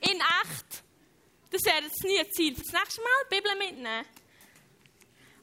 In 0.00 0.20
echt. 0.42 0.82
Das 1.50 1.62
wäre 1.66 1.84
jetzt 1.84 2.02
nie 2.02 2.18
ein 2.18 2.32
Ziel. 2.32 2.56
Für 2.56 2.62
das 2.62 2.72
nächste 2.72 3.00
Mal 3.00 3.24
Bibel 3.28 3.54
mitnehmen. 3.54 4.06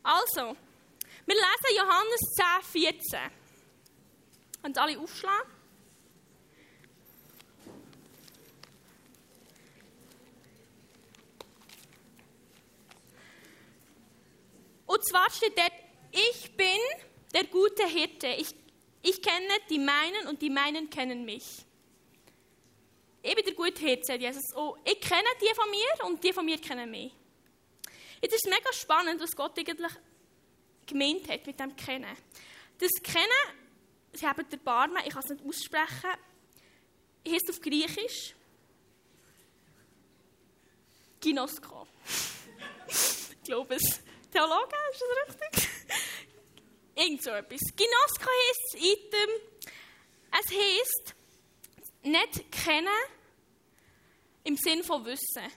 Also, 0.03 0.57
wir 1.25 1.35
lesen 1.35 1.77
Johannes 1.77 2.19
10, 2.73 2.81
14. 2.81 3.46
Und 4.63 4.77
alle 4.77 4.99
aufschlagen. 4.99 5.51
Und 14.85 15.05
zwar 15.05 15.29
steht 15.29 15.57
dort, 15.57 15.71
ich 16.11 16.55
bin 16.55 16.65
der 17.33 17.43
gute 17.45 17.85
Hirte. 17.87 18.27
Ich, 18.27 18.55
ich 19.03 19.21
kenne 19.21 19.53
die 19.69 19.79
meinen 19.79 20.27
und 20.27 20.41
die 20.41 20.49
meinen 20.49 20.89
kennen 20.89 21.25
mich. 21.25 21.45
Ich 23.21 23.35
bin 23.35 23.45
der 23.45 23.53
gute 23.53 23.79
Hirte, 23.79 24.05
sagt 24.05 24.21
Jesus. 24.21 24.43
Oh, 24.55 24.75
ich 24.85 24.99
kenne 25.01 25.27
die 25.41 25.53
von 25.53 25.69
mir 25.69 26.05
und 26.05 26.23
die 26.23 26.33
von 26.33 26.45
mir 26.45 26.57
kennen 26.59 26.89
mich. 26.89 27.11
Jetzt 28.21 28.33
ist 28.33 28.47
es 28.47 28.51
mega 28.51 28.71
spannend, 28.73 29.21
was 29.21 29.35
Gott 29.35 29.59
eigentlich 29.59 29.91
gemeint 30.85 31.29
hat 31.29 31.45
mit 31.45 31.59
dem 31.59 31.75
Kennen. 31.75 32.17
Das 32.79 32.91
Kennen 33.03 33.66
Sie 34.13 34.27
haben 34.27 34.49
den 34.49 34.63
Barmen, 34.63 34.97
ich 35.05 35.13
kann 35.13 35.23
es 35.23 35.29
nicht 35.29 35.45
aussprechen, 35.45 36.09
heißt 37.27 37.49
auf 37.49 37.61
Griechisch 37.61 38.35
Ginosko. 41.19 41.87
ich 42.87 43.43
glaube 43.43 43.75
es. 43.75 44.01
Theologe, 44.31 44.75
ist 44.91 45.01
das 45.01 45.35
richtig? 45.51 45.69
Irgend 46.95 47.23
so 47.23 47.31
etwas. 47.31 47.59
Ginosko 47.75 48.25
heisst 48.25 48.73
das 48.73 48.81
Item, 48.81 49.29
es 50.31 50.51
heisst 50.51 51.15
nicht 52.03 52.51
kennen 52.51 52.87
im 54.43 54.55
Sinn 54.55 54.83
von 54.83 55.05
Wissen. 55.05 55.51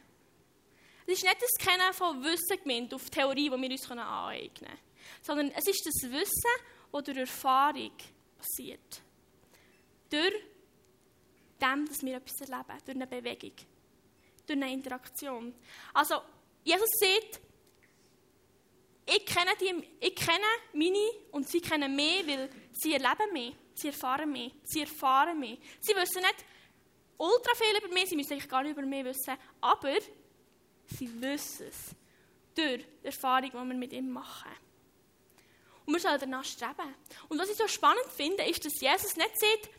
Es 1.07 1.15
ist 1.15 1.25
nicht 1.25 1.43
das 1.43 1.67
Kennen 1.67 1.93
von 1.93 2.23
Wissen 2.23 2.63
gemeint, 2.63 2.95
auf 2.95 3.11
Theorie, 3.11 3.51
die 3.51 3.57
wir 3.57 3.71
uns 3.71 3.91
aneignen 3.91 4.53
können, 4.55 4.79
sondern 5.23 5.51
es 5.53 5.67
ist 5.67 5.85
das 5.85 6.11
Wissen, 6.11 6.51
das 6.93 7.05
durch 7.05 7.19
Erfahrung 7.19 7.93
passiert. 8.41 9.03
Durch 10.09 10.35
dem, 11.61 11.87
dass 11.87 12.03
wir 12.03 12.17
etwas 12.17 12.41
erleben, 12.41 12.79
durch 12.85 12.97
eine 12.97 13.07
Bewegung, 13.07 13.53
durch 14.47 14.57
eine 14.57 14.73
Interaktion. 14.73 15.55
Also, 15.95 16.17
Jesus 16.65 16.89
sagt, 16.99 17.41
ich 19.07 19.27
kenne, 19.27 19.51
die, 19.61 19.89
ich 20.01 20.15
kenne 20.15 20.45
meine 20.73 21.11
und 21.33 21.49
sie 21.49 21.61
kennen 21.61 21.95
mich, 21.95 22.27
weil 22.27 22.49
sie 22.73 22.95
erleben 22.95 23.33
mich, 23.33 23.55
sie 23.75 23.89
erfahren 23.89 24.31
mich, 24.31 24.53
sie 24.63 24.81
erfahren 24.81 25.39
mich. 25.39 25.59
Sie 25.81 25.95
wissen 25.95 26.23
nicht 26.23 26.45
ultra 27.17 27.55
viel 27.55 27.77
über 27.77 27.93
mich, 27.93 28.09
sie 28.09 28.17
müssen 28.17 28.33
eigentlich 28.33 28.49
gar 28.49 28.63
nicht 28.63 28.73
über 28.73 28.87
mich 28.87 29.05
wissen, 29.05 29.37
aber 29.61 29.95
sie 30.87 31.21
wissen 31.21 31.67
es 31.69 31.95
durch 32.55 32.85
die 33.03 33.07
Erfahrung, 33.07 33.51
die 33.51 33.57
wir 33.57 33.65
mit 33.75 33.93
ihm 33.93 34.11
machen. 34.11 34.51
Und 35.91 35.97
wir 35.97 36.01
sollen 36.03 36.21
danach 36.21 36.45
streben. 36.45 36.95
Und 37.29 37.37
was 37.41 37.51
ich 37.51 37.57
so 37.57 37.67
spannend 37.67 38.07
finde, 38.17 38.45
ist, 38.45 38.65
dass 38.65 38.81
Jesus 38.81 39.17
nicht 39.17 39.41
sagt, 39.41 39.71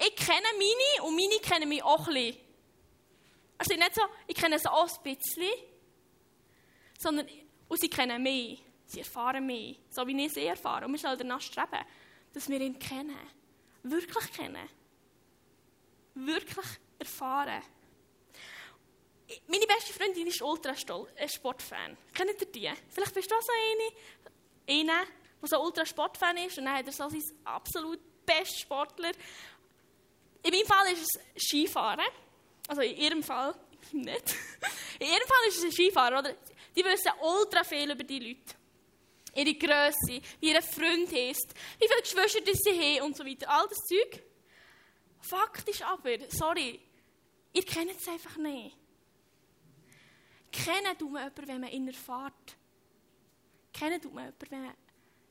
ich 0.00 0.16
kenne 0.16 0.46
meine 0.56 1.06
und 1.06 1.14
meine 1.14 1.38
kennen 1.40 1.68
mich 1.68 1.82
auch 1.82 2.08
ein 2.08 2.14
bisschen. 2.14 2.40
Er 3.58 3.64
sagt 3.66 3.78
nicht 3.80 3.94
so, 3.94 4.02
ich 4.26 4.34
kenne 4.34 4.58
sie 4.58 4.72
auch 4.72 4.88
ein 4.88 5.02
bisschen, 5.02 5.52
sondern 6.98 7.28
und 7.68 7.78
sie 7.78 7.90
kennen 7.90 8.22
mich. 8.22 8.62
Sie 8.86 9.00
erfahren 9.00 9.44
mich, 9.44 9.78
so 9.90 10.06
wie 10.06 10.24
ich 10.24 10.32
sie 10.32 10.46
erfahre. 10.46 10.86
Und 10.86 10.92
wir 10.92 10.98
sollen 10.98 11.18
danach 11.18 11.42
streben, 11.42 11.84
dass 12.32 12.48
wir 12.48 12.58
ihn 12.58 12.78
kennen. 12.78 13.18
Wirklich 13.82 14.32
kennen. 14.32 14.66
Wirklich 16.14 16.66
erfahren. 16.98 17.62
Meine 19.48 19.66
beste 19.66 19.92
Freundin 19.92 20.28
ist 20.28 20.40
Ultrasportfan. 20.40 21.92
Äh, 21.92 21.96
Kennt 22.14 22.40
ihr 22.40 22.46
die? 22.46 22.70
Vielleicht 22.88 23.14
bist 23.14 23.30
du 23.30 23.34
auch 23.34 23.42
so 23.42 23.52
eine 23.52 24.32
einer, 24.68 25.04
der 25.40 25.48
so 25.48 25.62
ultra 25.62 25.84
Sportfan 25.84 26.36
ist 26.38 26.58
und 26.58 26.64
dann 26.64 26.74
hat 26.74 26.86
er 26.86 26.92
so 26.92 27.08
sein 27.08 27.22
absolut 27.44 28.00
bester 28.24 28.58
Sportler. 28.58 29.12
In 30.42 30.50
meinem 30.50 30.66
Fall 30.66 30.92
ist 30.92 31.02
es 31.36 31.42
Skifahren. 31.48 32.04
Also 32.68 32.80
in 32.82 32.96
ihrem 32.96 33.22
Fall 33.22 33.54
nicht. 33.92 34.36
In 34.98 35.06
ihrem 35.06 35.26
Fall 35.26 35.48
ist 35.48 35.58
es 35.58 35.64
ein 35.64 35.72
Skifahrer, 35.72 36.18
oder? 36.20 36.34
Die 36.74 36.84
wissen 36.84 37.12
ultra 37.20 37.64
viel 37.64 37.90
über 37.90 38.04
die 38.04 38.18
Leute. 38.18 38.54
Ihre 39.34 39.54
Größe, 39.54 40.22
wie 40.40 40.48
ihr 40.50 40.62
Freund 40.62 41.12
ist, 41.12 41.54
wie 41.78 41.88
viele 41.88 42.00
Geschwister 42.02 42.52
sie 42.54 42.80
haben 42.80 43.06
und 43.06 43.16
so 43.16 43.24
weiter. 43.24 43.50
All 43.50 43.66
das 43.68 43.78
Zeug. 43.78 44.22
Fakt 45.20 45.68
ist 45.68 45.82
aber, 45.82 46.18
sorry, 46.28 46.80
ihr 47.52 47.64
kennt 47.64 47.90
es 47.90 48.06
einfach 48.06 48.36
nicht. 48.36 48.76
Kennen 50.52 50.96
du 50.98 51.06
jemanden, 51.06 51.48
wenn 51.48 51.60
man 51.60 51.70
ihn 51.70 51.88
erfahrt? 51.88 52.56
Kennen 53.74 54.00
tut 54.00 54.14
man 54.14 54.24
jemanden, 54.24 54.50
wenn 54.50 54.62
man 54.62 54.74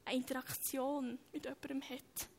eine 0.05 0.17
Interaktion 0.17 1.17
mit 1.31 1.45
jemandem 1.45 1.81
hat. 1.81 2.29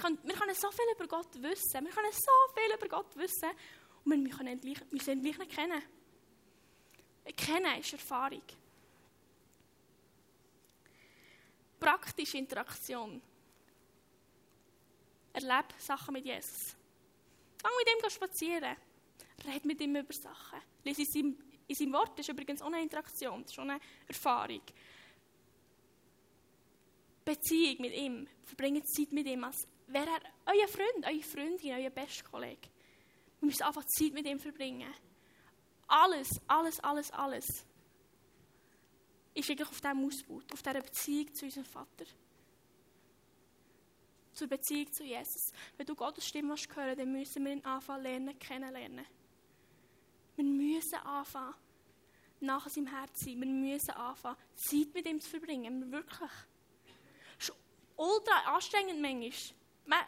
Können, 0.00 0.18
wir 0.24 0.34
können 0.34 0.54
so 0.54 0.70
viel 0.70 0.84
über 0.94 1.06
Gott 1.06 1.40
wissen. 1.40 1.84
Wir 1.84 1.92
können 1.92 2.12
so 2.12 2.54
viel 2.54 2.74
über 2.76 2.88
Gott 2.88 3.16
wissen. 3.16 3.50
Und 4.04 4.24
wir 4.24 4.36
können 4.36 4.60
ihn 4.60 4.76
müssen 4.90 5.10
ihn 5.10 5.22
gleich 5.22 5.38
nicht 5.38 5.52
kennen. 5.52 5.82
Kennen 7.36 7.78
ist 7.78 7.92
Erfahrung. 7.92 8.42
Praktische 11.78 12.38
Interaktion. 12.38 13.22
Erlebe 15.32 15.74
Sachen 15.78 16.14
mit 16.14 16.24
Jesus. 16.24 16.74
Fang 17.60 17.70
mit 17.78 18.04
ihm 18.04 18.10
spazieren. 18.10 18.76
Red 19.46 19.64
mit 19.64 19.80
ihm 19.80 19.94
über 19.94 20.12
Sachen. 20.12 20.60
Lese 20.82 21.18
in 21.18 21.51
in 21.66 21.74
seinem 21.74 21.92
Wort 21.92 22.18
ist 22.18 22.28
übrigens 22.28 22.62
auch 22.62 22.66
eine 22.66 22.82
Interaktion, 22.82 23.42
das 23.42 23.50
ist 23.50 23.54
schon 23.54 23.70
eine 23.70 23.80
Erfahrung. 24.06 24.62
Beziehung 27.24 27.80
mit 27.80 27.94
ihm, 27.94 28.28
verbringt 28.44 28.88
Zeit 28.88 29.12
mit 29.12 29.26
ihm, 29.26 29.44
als 29.44 29.66
wäre 29.86 30.06
er 30.06 30.52
euer 30.52 30.68
Freund, 30.68 31.06
eure 31.06 31.22
Freundin, 31.22 31.72
euer 31.72 31.90
bester 31.90 32.24
Kollege. 32.24 32.68
Wir 33.40 33.46
müssen 33.46 33.62
einfach 33.62 33.84
Zeit 33.84 34.12
mit 34.12 34.26
ihm 34.26 34.38
verbringen. 34.38 34.92
Alles, 35.86 36.28
alles, 36.46 36.80
alles, 36.80 37.10
alles 37.10 37.46
ist 39.34 39.48
wirklich 39.48 39.68
auf 39.68 39.80
diesem 39.80 40.04
Ausbaut, 40.04 40.52
auf 40.52 40.62
dieser 40.62 40.80
Beziehung 40.80 41.34
zu 41.34 41.44
unserem 41.46 41.64
Vater. 41.64 42.04
Zur 44.32 44.48
Beziehung 44.48 44.92
zu 44.92 45.04
Jesus. 45.04 45.52
Wenn 45.76 45.86
du 45.86 45.94
Gottes 45.94 46.26
Stimme 46.26 46.54
hören 46.74 46.96
dann 46.96 47.12
müssen 47.12 47.44
wir 47.44 47.52
ihn 47.52 47.64
anfangen 47.64 48.02
lernen, 48.02 48.38
kennenlernen. 48.38 49.06
Wir 50.36 50.44
müssen 50.44 50.98
anfangen, 50.98 51.54
nach 52.40 52.68
seinem 52.68 52.86
Herz 52.88 53.18
zu 53.18 53.26
sein. 53.26 53.40
Wir 53.40 53.46
müssen 53.46 53.90
anfangen, 53.90 54.36
Zeit 54.56 54.94
mit 54.94 55.06
ihm 55.06 55.20
zu 55.20 55.30
verbringen. 55.30 55.80
Wir 55.80 55.98
wirklich. 55.98 56.30
Es 57.38 57.48
ist 57.48 57.54
ultra 57.96 58.54
anstrengend 58.54 59.00
manchmal. 59.00 59.32
Man 59.84 59.98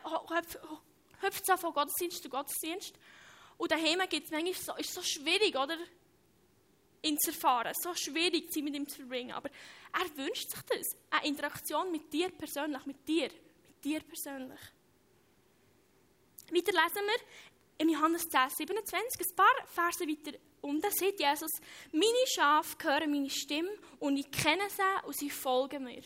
hüpft 1.21 1.47
so 1.47 1.57
von 1.57 1.73
Gottesdienst 1.73 2.23
zu 2.23 2.29
Gottesdienst. 2.29 2.95
Und 3.57 3.71
daheim 3.71 4.01
gibt 4.09 4.27
es 4.27 4.33
manchmal 4.33 4.55
so, 4.55 4.75
ist 4.75 4.95
so 4.95 5.03
schwierig, 5.03 5.57
oder? 5.57 5.77
Ihn 7.03 7.19
zu 7.19 7.31
erfahren. 7.31 7.73
So 7.81 7.95
schwierig, 7.95 8.51
Zeit 8.51 8.65
mit 8.65 8.75
ihm 8.75 8.89
zu 8.89 8.97
verbringen. 8.97 9.33
Aber 9.33 9.51
er 9.93 10.17
wünscht 10.17 10.51
sich 10.51 10.63
das. 10.63 10.97
Eine 11.11 11.29
Interaktion 11.29 11.93
mit 11.93 12.13
dir 12.13 12.31
persönlich, 12.31 12.85
mit 12.87 13.07
dir. 13.07 13.29
Mit 13.29 13.85
dir 13.85 14.01
persönlich. 14.01 14.61
Weiter 16.51 16.73
lesen 16.73 17.07
wir 17.07 17.21
im 17.79 17.89
Johannes 17.89 18.29
10, 18.29 18.51
27, 18.51 19.21
ein 19.21 19.37
paar 19.37 19.67
Verse 19.67 20.07
weiter 20.07 20.39
unten, 20.61 20.91
sagt 20.91 21.21
Jesus, 21.21 21.51
meine 21.93 22.27
Schafe 22.27 22.77
hören 22.83 23.11
meine 23.11 23.31
Stimme 23.31 23.71
und 23.99 24.17
ich 24.17 24.31
kenne 24.31 24.69
sie 24.71 25.07
und 25.07 25.17
sie 25.17 25.31
folgen 25.31 25.85
mir. 25.85 26.03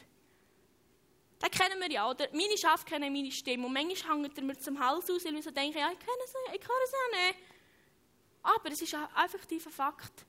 Das 1.39 1.51
kennen 1.51 1.81
wir 1.81 1.91
ja, 1.91 2.11
oder? 2.11 2.27
Meine 2.33 2.59
Schafe 2.59 2.85
kennen 2.85 3.13
meine 3.13 3.31
Stimme. 3.31 3.67
Und 3.67 3.73
manchmal 3.73 4.19
hängt 4.19 4.37
er 4.37 4.45
mir 4.45 4.59
zum 4.59 4.79
Hals 4.81 5.09
aus, 5.09 5.25
weil 5.25 5.37
ich 5.37 5.45
so 5.45 5.53
denke, 5.53 5.79
ja, 5.79 5.91
ich 5.93 5.99
kenne 5.99 6.25
sie, 6.27 6.57
ich 6.57 6.63
höre 6.67 6.87
sie 6.87 7.27
nicht. 7.27 7.39
Aber 8.43 8.73
es 8.73 8.83
ist 8.83 8.95
ein 8.95 9.07
effektiver 9.25 9.71
Fakt. 9.71 10.25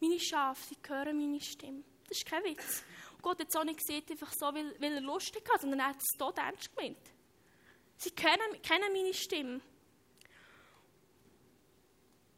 Meine 0.00 0.20
Schafe, 0.20 0.62
sie 0.68 0.76
hören 0.86 1.16
meine 1.16 1.40
Stimme. 1.40 1.82
Das 2.08 2.18
ist 2.18 2.26
kein 2.26 2.44
Witz. 2.44 2.84
Und 3.14 3.22
Gott 3.22 3.40
hat 3.40 3.48
es 3.48 3.56
auch 3.56 3.64
nicht 3.64 3.78
gesehen, 3.78 4.04
einfach 4.08 4.32
so, 4.32 4.46
weil, 4.46 4.80
weil 4.80 4.92
er 4.92 5.00
lustig 5.00 5.42
hat, 5.52 5.62
sondern 5.62 5.80
er 5.80 5.88
hat 5.88 5.96
es 5.96 6.16
tot 6.16 6.38
ernst 6.38 6.74
gemeint. 6.76 6.98
Sie 7.96 8.10
kennen, 8.10 8.62
kennen 8.62 8.92
meine 8.92 9.14
Stimme. 9.14 9.60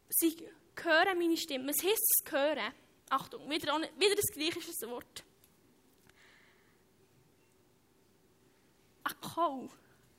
Sie 0.09 0.37
hören 0.83 1.19
meine 1.19 1.37
Stimme. 1.37 1.69
Was 1.69 1.83
heißt 1.85 2.25
es 2.25 2.33
hören? 2.33 2.73
Achtung, 3.11 3.49
wieder, 3.51 3.81
wieder 3.99 4.17
das 4.17 4.31
gleiche 4.33 4.61
Wort. 4.89 5.25
Akau. 9.05 9.69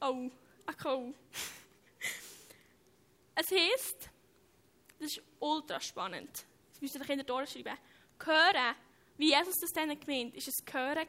Oh, 0.02 0.30
Akau. 0.66 1.14
Es 3.42 3.52
heisst, 3.52 4.10
das 5.00 5.12
ist 5.12 5.22
ultra 5.40 5.80
spannend. 5.80 6.46
Das 6.72 6.82
müsst 6.82 6.96
ihr 6.96 7.02
euch 7.02 7.10
in 7.10 7.20
der 7.20 7.26
durchschreiben. 7.26 7.78
Hören, 8.22 8.76
wie 9.16 9.30
Jesus 9.30 9.56
das 9.62 9.72
dann 9.72 9.98
gemeint 9.98 10.36
ist 10.36 10.50
es 10.50 10.66
Hören. 10.66 11.08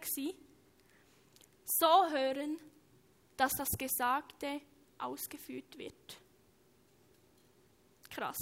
So 1.65 2.09
hören, 2.09 2.57
dass 3.37 3.53
das 3.55 3.71
Gesagte 3.77 4.61
ausgeführt 4.99 5.77
wird. 5.77 6.21
Krass. 8.09 8.39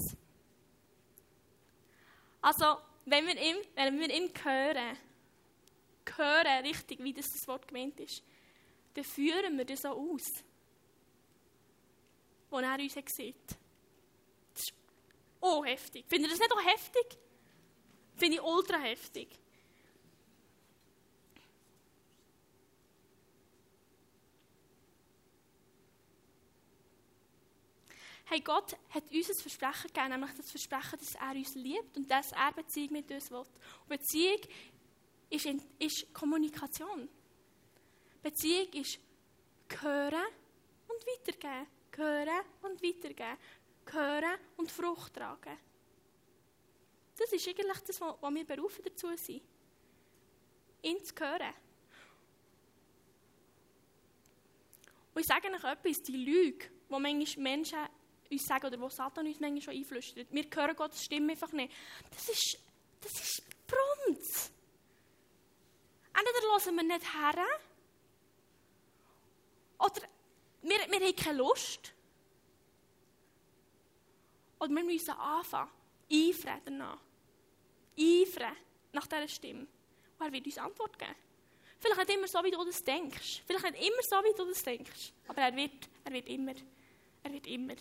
Also, 2.40 2.78
wenn 3.04 3.26
wir 3.26 3.36
ihn, 3.36 3.56
wenn 3.74 3.98
wir 3.98 4.10
ihn 4.10 4.30
hören, 4.42 4.96
hören 6.16 6.64
richtig, 6.64 7.02
wie 7.02 7.12
das, 7.12 7.26
das 7.32 7.46
Wort 7.48 7.68
gemeint 7.68 7.98
ist, 8.00 8.22
dann 8.94 9.04
führen 9.04 9.56
wir 9.56 9.64
das 9.64 9.82
so 9.82 9.88
aus, 9.88 10.44
wo 12.50 12.58
er 12.58 12.78
uns 12.78 12.94
sieht. 12.94 13.36
Das 14.54 14.62
ist 14.62 14.72
oh 15.40 15.64
heftig. 15.64 16.04
Findet 16.08 16.30
ihr 16.30 16.36
das 16.36 16.40
nicht 16.40 16.52
auch 16.52 16.64
heftig? 16.64 17.18
Finde 18.16 18.36
ich 18.36 18.42
ultra 18.42 18.78
heftig. 18.78 19.28
Hey, 28.30 28.40
Gott 28.40 28.76
hat 28.90 29.10
uns 29.10 29.30
ein 29.30 29.36
Versprechen 29.36 29.86
gegeben, 29.86 30.10
nämlich 30.10 30.32
das 30.36 30.50
Versprechen, 30.50 30.98
dass 30.98 31.14
er 31.14 31.30
uns 31.34 31.54
liebt 31.54 31.96
und 31.96 32.10
dass 32.10 32.30
er 32.32 32.52
Beziehung 32.52 32.92
mit 32.92 33.10
uns 33.10 33.30
will. 33.30 33.38
Und 33.38 33.88
Beziehung 33.88 34.40
ist, 35.30 35.46
in, 35.46 35.62
ist 35.78 36.12
Kommunikation. 36.12 37.08
Beziehung 38.22 38.68
ist 38.74 38.98
hören 39.80 40.26
und 40.88 41.06
weitergeben. 41.06 41.66
Hören 41.96 42.44
und 42.60 42.82
weitergeben. 42.82 43.38
Hören 43.90 44.38
und 44.58 44.70
Frucht 44.70 45.14
tragen. 45.14 45.56
Das 47.16 47.32
ist 47.32 47.48
eigentlich 47.48 47.78
das, 47.78 47.98
was 47.98 48.34
wir 48.34 48.44
berufen 48.44 48.84
dazu 48.84 49.08
sind. 49.16 49.42
Ihn 50.82 51.02
zu 51.02 51.14
hören. 51.18 51.54
Und 55.14 55.22
ich 55.22 55.26
sage 55.26 55.48
euch 55.48 55.64
etwas, 55.64 56.02
die 56.02 56.16
Lüge, 56.16 56.66
die 56.90 57.00
manchmal 57.00 57.42
Menschen 57.42 57.78
uns 58.30 58.46
sagen 58.46 58.66
oder 58.66 58.80
wo 58.80 58.88
Satan 58.88 59.26
uns 59.26 59.40
manchmal 59.40 59.62
schon 59.62 59.74
einflüstert, 59.74 60.28
wir 60.30 60.44
hören 60.54 60.76
Gottes 60.76 61.04
Stimme 61.04 61.32
einfach 61.32 61.52
nicht. 61.52 61.72
Das 62.10 62.28
ist, 62.28 62.58
das 63.00 63.12
ist 63.12 63.42
Brunz. 63.66 64.52
Entweder 66.12 66.52
hören 66.52 66.76
wir 66.76 66.82
nicht 66.82 67.14
her, 67.14 67.46
oder 69.78 70.02
wir, 70.62 70.78
wir 70.90 71.00
haben 71.00 71.16
keine 71.16 71.38
Lust. 71.38 71.94
Oder 74.58 74.70
wir 74.70 74.84
müssen 74.84 75.10
anfangen, 75.10 75.70
eifern 76.12 76.60
danach. 76.64 77.00
Eifern 77.98 78.56
nach 78.92 79.06
dieser 79.06 79.28
Stimme. 79.28 79.66
Und 80.18 80.26
er 80.26 80.32
wird 80.32 80.46
uns 80.46 80.58
Antwort 80.58 80.98
geben. 80.98 81.14
Vielleicht 81.78 82.08
nicht 82.08 82.18
immer 82.18 82.26
so, 82.26 82.42
wie 82.42 82.50
du 82.50 82.64
das 82.64 82.82
denkst. 82.82 83.42
Vielleicht 83.46 83.70
nicht 83.70 83.86
immer 83.86 84.02
so, 84.02 84.16
wie 84.16 84.36
du 84.36 84.46
das 84.46 84.62
denkst. 84.64 85.12
Aber 85.28 85.42
er 85.42 85.54
wird, 85.54 85.88
er 86.04 86.12
wird 86.12 86.28
immer. 86.28 86.54
Er 87.22 87.32
wird 87.32 87.46
immer. 87.46 87.74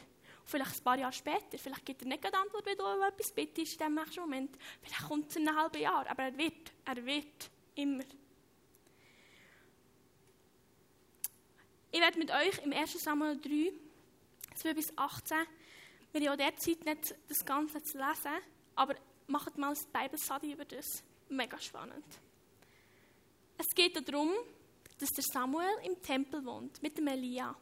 Vielleicht 0.47 0.77
ein 0.77 0.83
paar 0.83 0.97
Jahre 0.97 1.13
später. 1.13 1.57
Vielleicht 1.57 1.85
gibt 1.85 2.01
er 2.01 2.07
nicht 2.07 2.23
die 2.23 2.33
Antwort, 2.33 2.65
wenn 2.65 2.77
du 2.77 2.85
etwas 2.85 3.33
bittest 3.33 3.73
in 3.73 3.77
diesem 3.79 3.95
nächsten 3.95 4.21
Moment. 4.21 4.57
Vielleicht 4.81 5.07
kommt 5.07 5.29
es 5.29 5.35
in 5.35 5.47
einem 5.47 5.57
halben 5.57 5.81
Jahr. 5.81 6.09
Aber 6.09 6.23
er 6.23 6.37
wird. 6.37 6.71
Er 6.85 7.05
wird. 7.05 7.51
Immer. 7.75 8.05
Ich 11.91 11.99
werde 11.99 12.17
mit 12.17 12.31
euch 12.31 12.59
im 12.63 12.71
1. 12.71 12.93
Samuel 12.93 13.37
3, 13.39 13.73
2 14.55 14.73
bis 14.73 14.97
18, 14.97 15.37
wir 16.11 16.21
haben 16.21 16.39
ja 16.39 16.49
derzeit 16.49 16.85
nicht 16.85 17.15
das 17.27 17.45
Ganze 17.45 17.81
zu 17.83 17.97
lesen, 17.97 18.41
aber 18.75 18.95
macht 19.27 19.57
mal 19.57 19.73
ein 19.73 19.91
Bibelstudy 19.91 20.53
über 20.53 20.65
das. 20.65 21.03
Mega 21.29 21.59
spannend. 21.59 22.05
Es 23.57 23.67
geht 23.75 23.95
darum, 24.07 24.31
dass 24.99 25.09
der 25.09 25.23
Samuel 25.23 25.77
im 25.83 26.01
Tempel 26.01 26.43
wohnt, 26.45 26.81
mit 26.81 26.97
dem 26.97 27.07
Elia. 27.07 27.55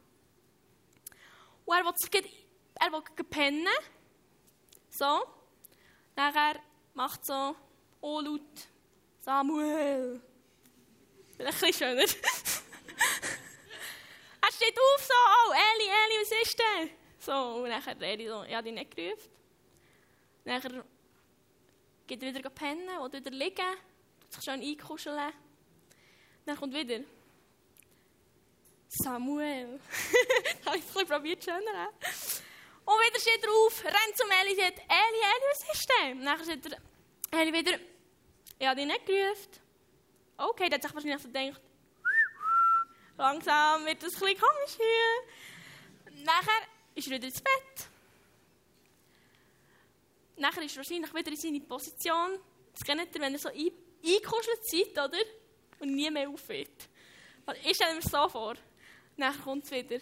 Und 1.64 1.76
er 1.76 1.84
will, 1.84 1.92
sich, 1.96 2.45
er 2.80 2.92
will 2.92 3.02
pennen. 3.30 3.68
So. 4.88 5.26
Nachher 6.14 6.60
macht 6.94 7.24
so, 7.26 7.54
oh 8.00 8.20
laut, 8.20 8.40
Samuel. 9.20 10.20
Ein 11.38 11.46
bisschen 11.46 11.72
schöner. 11.72 12.00
er 12.00 12.08
steht 14.52 14.78
auf 14.78 15.02
so, 15.02 15.14
oh 15.14 15.52
Eli, 15.52 15.84
Eli, 15.84 16.22
was 16.22 16.32
ist 16.42 16.58
denn? 16.58 16.90
So, 17.18 17.32
und 17.62 17.68
dann 17.68 18.00
Eli 18.00 18.26
so, 18.28 18.44
ja, 18.44 18.62
die 18.62 18.72
nicht 18.72 18.96
gerufen. 18.96 19.30
Nachher 20.44 20.84
geht 22.06 22.22
er 22.22 22.34
wieder 22.34 22.48
pennen 22.48 22.98
oder 22.98 23.18
wieder 23.18 23.30
liegen, 23.30 23.76
sich 24.30 24.44
schön 24.44 24.62
einkuscheln. 24.62 25.32
Dann 26.46 26.56
kommt 26.56 26.72
wieder 26.72 27.04
Samuel. 28.88 29.80
habe 30.64 30.78
ich 30.78 30.82
ein 30.84 30.92
bisschen 30.92 31.08
probiert, 31.08 31.44
schöner. 31.44 31.90
Und 32.86 33.00
wieder 33.00 33.20
steht 33.20 33.42
er 33.42 33.50
auf, 33.50 33.84
rennt 33.84 34.16
zum 34.16 34.30
Eli 34.30 34.52
und 34.52 34.60
sagt, 34.60 34.78
Eli, 34.78 35.20
Eli, 35.20 35.46
was 35.50 35.74
ist 35.74 35.88
denn? 35.90 36.24
Dann 36.24 36.44
sagt 36.44 36.66
er, 36.66 37.40
Eli 37.40 37.52
wieder, 37.52 37.78
ich 38.58 38.66
habe 38.66 38.76
dich 38.76 38.86
nicht 38.86 39.04
gerufen. 39.04 39.50
Okay, 40.36 40.68
der 40.68 40.76
hat 40.76 40.82
sich 40.82 40.94
wahrscheinlich 40.94 41.20
so 41.20 41.28
gedacht, 41.28 41.60
langsam 43.18 43.84
wird 43.86 44.02
das 44.02 44.14
ein 44.14 44.20
bisschen 44.20 44.38
komisch 44.40 44.76
hier. 44.76 46.24
Nachher 46.24 46.62
ist 46.94 47.08
er 47.08 47.14
wieder 47.14 47.26
ins 47.26 47.40
Bett. 47.42 47.88
Nachher 50.36 50.62
ist 50.62 50.74
er 50.74 50.76
wahrscheinlich 50.76 51.12
wieder 51.12 51.30
in 51.30 51.36
seine 51.36 51.60
Position. 51.60 52.38
Das 52.72 52.84
kennt 52.84 53.14
ihr, 53.14 53.20
wenn 53.20 53.32
er 53.32 53.38
so 53.40 53.48
eingekuschelt 53.48 54.64
seid, 54.64 54.92
oder? 54.92 55.24
Und 55.80 55.92
nie 55.92 56.10
mehr 56.10 56.28
aufhört. 56.28 56.88
Ich 57.64 57.74
stelle 57.74 57.94
mir 57.94 58.02
so 58.02 58.28
vor. 58.28 58.54
Nachher 59.16 59.42
kommt 59.42 59.64
es 59.64 59.72
wieder. 59.72 59.98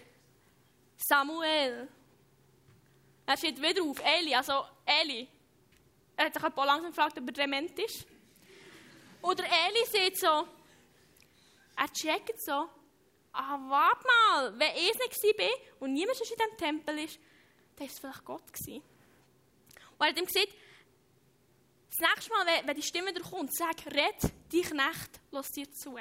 Samuel. 0.99 1.88
Er 3.27 3.37
steht 3.37 3.61
wieder 3.61 3.83
auf. 3.83 3.99
Eli, 4.05 4.35
also 4.35 4.65
Eli. 4.85 5.29
Er 6.17 6.27
hat 6.27 6.35
sich 6.35 6.45
ein 6.45 6.53
paar 6.53 6.67
langsam 6.67 6.91
gefragt, 6.91 7.19
ob 7.19 7.27
er 7.27 7.33
dement 7.33 7.79
ist. 7.79 8.07
Oder 9.23 9.45
Eli 9.45 9.87
sieht 9.87 10.19
so, 10.19 10.47
er 11.77 11.93
checkt 11.93 12.41
so, 12.43 12.69
ah, 13.33 13.59
warte 13.69 14.07
mal, 14.07 14.59
wenn 14.59 14.77
ich 14.77 14.91
es 14.91 15.23
nicht 15.23 15.39
war 15.39 15.49
und 15.81 15.95
niemand 15.95 16.21
in 16.21 16.27
diesem 16.27 16.57
Tempel 16.59 16.99
ist, 16.99 17.19
dann 17.77 17.87
war 17.87 17.93
es 17.93 17.99
vielleicht 17.99 18.25
Gott. 18.25 18.53
Gewesen. 18.53 18.83
Und 19.99 20.01
er 20.01 20.09
hat 20.09 20.19
ihm 20.19 20.27
gesagt, 20.27 20.55
das 21.91 22.09
nächste 22.11 22.33
Mal, 22.33 22.47
wenn 22.65 22.77
die 22.77 22.83
Stimme 22.83 23.15
wieder 23.15 23.23
kommt, 23.23 23.55
sag, 23.55 23.87
red, 23.87 24.33
die 24.53 24.63
Knecht, 24.63 25.21
lass 25.31 25.51
dir 25.53 25.71
zu. 25.73 25.97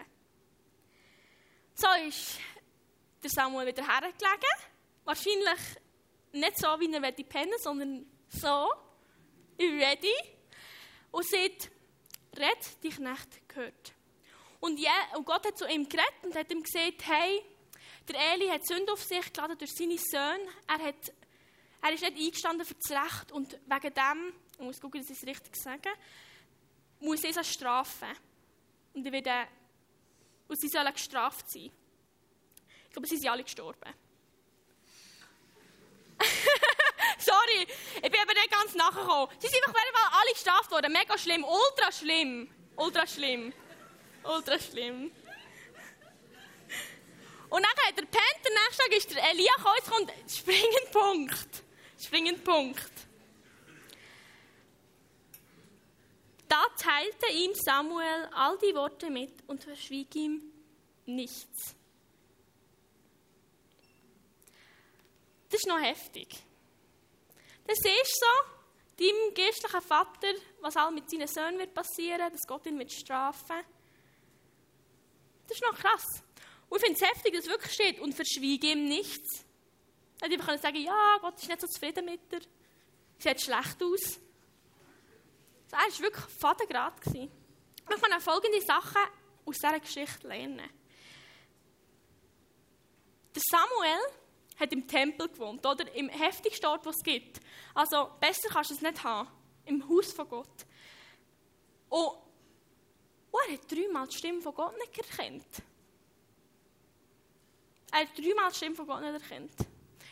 So 1.76 1.88
ist 2.08 2.40
der 3.24 3.30
Samuel 3.30 3.68
wieder 3.68 3.88
hergelegen. 3.88 4.58
Wahrscheinlich 5.06 5.60
nicht 6.34 6.58
so, 6.58 6.68
wie 6.80 6.92
er 6.92 7.12
pennen 7.12 7.54
sondern 7.60 8.06
so, 8.28 8.70
ready. 9.60 10.14
Und 11.12 11.26
sagt, 11.28 11.70
red, 12.38 12.84
die 12.84 12.90
Knecht 12.90 13.48
gehört. 13.48 13.94
Und, 14.60 14.80
ja, 14.80 14.92
und 15.16 15.26
Gott 15.26 15.46
hat 15.46 15.58
zu 15.58 15.68
ihm 15.68 15.88
geredet 15.88 16.24
und 16.24 16.36
hat 16.36 16.52
ihm 16.52 16.64
gesagt, 16.64 17.06
hey, 17.06 17.44
der 18.08 18.34
Eli 18.34 18.48
hat 18.48 18.66
Sünde 18.66 18.92
auf 18.94 19.04
sich 19.04 19.32
geladen 19.32 19.58
durch 19.58 19.72
seine 19.74 19.98
Söhne. 19.98 20.48
Er 20.68 20.80
hat, 20.86 21.14
Er 21.82 21.94
ist 21.94 22.02
nicht 22.02 22.18
eingestanden 22.18 22.66
für 22.66 22.76
das 22.76 22.92
Recht 22.92 23.32
und 23.34 23.54
wegen 23.54 23.94
dem, 23.94 24.34
ich 24.54 24.60
muss 24.60 24.80
gucken, 24.80 25.02
dass 25.02 25.10
ich 25.10 25.18
es 25.18 25.28
richtig 25.28 25.56
sage, 25.56 25.90
muss 27.02 27.24
ich 27.24 27.36
es 27.36 27.54
strafen. 27.54 28.08
Und, 28.94 29.06
ich 29.06 29.12
werde, 29.12 29.48
und 30.48 30.60
sie 30.60 30.70
sollen 30.70 30.94
gestraft 30.94 31.52
sein. 31.52 31.72
Ich 32.86 32.92
glaube, 32.92 33.08
sie 33.08 33.18
sind 33.18 33.30
alle 33.30 33.44
gestorben. 33.44 33.94
Sorry, 37.18 37.68
ich 37.96 38.02
bin 38.02 38.14
eben 38.14 38.34
nicht 38.34 38.52
ganz 38.52 38.76
nachgekommen. 38.76 39.30
Sie 39.40 39.48
sind 39.48 39.66
einfach 39.68 40.20
alle 40.20 40.32
gestraft 40.32 40.72
worden. 40.72 40.92
Mega 40.92 41.18
schlimm, 41.18 41.44
ultra 41.44 41.92
schlimm. 41.92 42.50
Ultra 42.76 43.08
schlimm. 43.08 43.54
Ultra 44.24 44.60
schlimm. 44.60 45.12
Und 47.50 47.62
dann 47.62 47.72
hat 47.86 47.98
er 47.98 48.06
der 48.06 48.22
nächste 48.66 48.84
Tag 48.84 48.98
ist 48.98 49.14
der 49.14 49.30
Elia 49.30 49.54
gekommen, 49.58 50.08
kommt 50.08 50.32
springend 50.32 50.92
Punkt. 50.92 51.64
Springend 52.00 52.44
Punkt. 52.44 52.92
Da 56.48 56.66
teilte 56.78 57.32
ihm 57.32 57.52
Samuel 57.54 58.30
all 58.34 58.58
die 58.58 58.76
Worte 58.76 59.10
mit 59.10 59.32
und 59.48 59.64
verschwieg 59.64 60.16
ihm 60.16 60.42
nichts. 61.06 61.76
Das 65.54 65.62
ist 65.62 65.68
noch 65.68 65.80
heftig. 65.80 66.30
Das 67.68 67.78
ist 67.78 68.20
so, 68.20 68.26
deinem 68.98 69.36
geistlichen 69.36 69.82
Vater, 69.84 70.34
was 70.62 70.76
all 70.76 70.92
mit 70.92 71.08
seinen 71.08 71.28
Söhnen 71.28 71.60
wird 71.60 71.76
passieren, 71.76 72.32
dass 72.32 72.42
Gott 72.48 72.66
ihn 72.66 72.80
wird 72.80 72.92
strafen. 72.92 73.62
Das 75.48 75.56
ist 75.56 75.62
noch 75.62 75.78
krass. 75.78 76.24
Und 76.70 76.78
ich 76.78 76.84
finde 76.84 77.00
es 77.00 77.08
heftig, 77.08 77.36
dass 77.36 77.46
es 77.46 77.52
wirklich 77.52 77.72
steht, 77.72 78.00
und 78.00 78.16
verschwiege 78.16 78.72
ihm 78.72 78.86
nichts. 78.88 79.46
Er 80.22 80.30
hätte 80.30 80.40
einfach 80.40 80.60
sagen 80.60 80.82
ja, 80.82 81.20
Gott 81.22 81.40
ist 81.40 81.48
nicht 81.48 81.62
so 81.62 81.68
zufrieden 81.68 82.06
mit 82.06 82.32
dir. 82.32 82.42
Sieht 83.20 83.40
schlecht 83.40 83.84
aus. 83.84 84.20
Er 85.70 85.78
war 85.78 86.00
wirklich 86.00 86.26
Vatergrad. 86.42 86.94
Wir 87.14 87.30
können 87.86 88.22
folgende 88.22 88.62
Sachen 88.62 89.04
aus 89.46 89.58
dieser 89.58 89.80
Geschichte 89.80 90.28
lernen. 90.28 90.68
Der 93.36 93.42
Samuel 93.52 94.23
hat 94.60 94.72
im 94.72 94.88
Tempel 94.88 95.28
gewohnt, 95.30 95.66
oder? 95.66 95.94
Im 95.96 96.10
heftigsten 96.10 96.66
Ort, 96.68 96.86
was 96.86 96.98
es 96.98 97.04
gibt. 97.04 97.40
Also, 97.74 98.10
besser 98.20 98.50
kannst 98.50 98.70
du 98.70 98.76
es 98.76 98.82
nicht 98.82 99.04
haben. 99.04 99.30
Im 99.66 99.88
Haus 99.88 100.12
von 100.14 100.28
Gott. 100.28 100.66
Und, 101.90 102.08
und 103.32 103.42
er 103.48 103.54
hat 103.54 103.72
dreimal 103.72 104.08
die 104.08 104.18
Stimme 104.18 104.42
von 104.42 104.54
Gott 104.54 104.74
nicht 104.78 104.98
erkannt. 104.98 105.46
Er 107.92 108.00
hat 108.02 108.18
dreimal 108.18 108.50
die 108.50 108.56
Stimme 108.56 108.76
von 108.76 108.88
Gott 108.88 109.02
nicht 109.02 109.22
erkannt. 109.22 109.54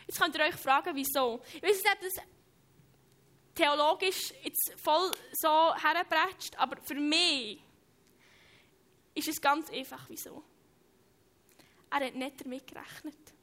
Jetzt 0.08 0.20
könnt 0.20 0.36
ihr 0.36 0.44
euch 0.44 0.56
fragen, 0.56 0.96
wieso. 0.96 1.42
Ich 1.54 1.64
weiß 1.64 1.84
nicht, 1.84 1.94
ob 1.94 2.02
das 2.02 2.14
theologisch 3.56 4.34
jetzt 4.44 4.74
voll 4.78 5.12
so 5.34 5.76
herbretscht, 5.76 6.58
aber 6.58 6.78
für 6.82 6.96
mich 6.96 7.64
ist 9.14 9.28
es 9.28 9.42
ganz 9.42 9.70
einfach, 9.70 10.06
wieso. 10.10 10.44
Er 11.90 12.06
hat 12.06 12.16
nicht 12.16 12.42
damit 12.42 12.68
gerechnet. 12.68 13.34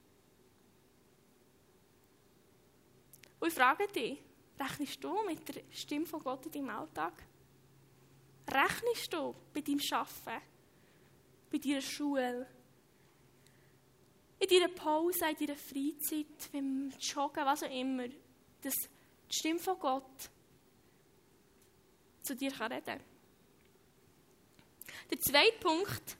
Und 3.40 3.48
ich 3.48 3.54
frage 3.54 3.86
dich, 3.88 4.18
rechnest 4.58 5.02
du 5.02 5.22
mit 5.24 5.48
der 5.48 5.62
Stimme 5.70 6.06
von 6.06 6.22
Gott 6.22 6.46
in 6.46 6.52
deinem 6.52 6.70
Alltag? 6.70 7.12
Rechnest 8.50 9.12
du 9.12 9.34
bei 9.52 9.60
deinem 9.60 9.80
Arbeiten, 9.92 10.42
bei 11.50 11.58
deiner 11.58 11.80
Schule, 11.80 12.46
in 14.38 14.48
deiner 14.48 14.68
Pause, 14.68 15.30
in 15.30 15.46
deiner 15.46 15.58
Freizeit, 15.58 16.52
beim 16.52 16.92
Joggen, 16.98 17.44
was 17.44 17.62
auch 17.62 17.70
immer, 17.70 18.08
dass 18.62 18.74
die 18.74 19.36
Stimme 19.36 19.58
von 19.58 19.78
Gott 19.78 20.30
zu 22.22 22.34
dir 22.34 22.52
reden 22.52 22.84
kann? 22.84 23.00
Der 25.10 25.20
zweite 25.20 25.58
Punkt, 25.58 26.16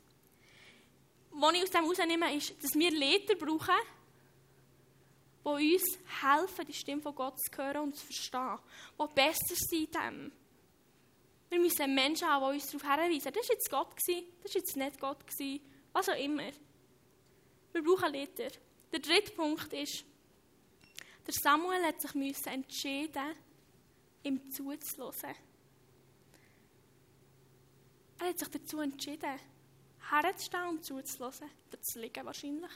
den 1.33 1.55
ich 1.55 1.63
aus 1.63 1.71
dem 1.71 1.83
herausnehme, 1.83 2.37
ist, 2.37 2.63
dass 2.63 2.75
wir 2.75 2.91
Leiter 2.91 3.35
brauchen, 3.35 3.75
die 5.57 5.75
uns 5.75 5.99
helfen, 6.23 6.67
die 6.67 6.73
Stimme 6.73 7.03
von 7.03 7.15
Gott 7.15 7.41
zu 7.41 7.57
hören 7.57 7.85
und 7.85 7.97
zu 7.97 8.05
verstehen, 8.07 8.59
die 8.99 9.15
besser 9.15 9.55
sind 9.55 9.81
in 9.81 9.91
dem. 9.93 10.33
Wir 11.51 11.61
müssen 11.61 11.95
Menschen 11.95 12.29
haben, 12.29 12.53
die 12.53 12.61
uns 12.61 12.71
darauf 12.71 13.03
hinweisen. 13.03 13.33
Das 13.33 13.49
war 13.49 13.55
jetzt 13.55 13.71
Gott, 13.71 13.95
das 13.97 14.09
war 14.09 14.55
jetzt 14.55 14.77
nicht 14.77 15.01
Gott, 15.01 15.19
was 15.93 16.09
auch 16.09 16.19
immer. 16.19 16.51
Wir 17.73 17.83
brauchen 17.83 18.13
Leiter. 18.13 18.49
Der 18.93 19.01
dritte 19.01 19.33
Punkt 19.33 19.73
ist, 19.73 20.05
der 21.27 21.35
Samuel 21.35 21.85
hat 21.85 22.01
sich 22.01 22.47
entschieden, 22.47 23.35
ihm 24.23 24.51
zuzulassen. 24.51 25.35
Er 28.19 28.29
hat 28.29 28.39
sich 28.39 28.49
dazu 28.49 28.81
entschieden, 28.81 29.39
herzustehen 30.11 30.69
und 30.69 30.85
zuzulassen. 30.85 31.51
Das 31.71 31.95
liegen 31.95 32.27
wahrscheinlich. 32.27 32.73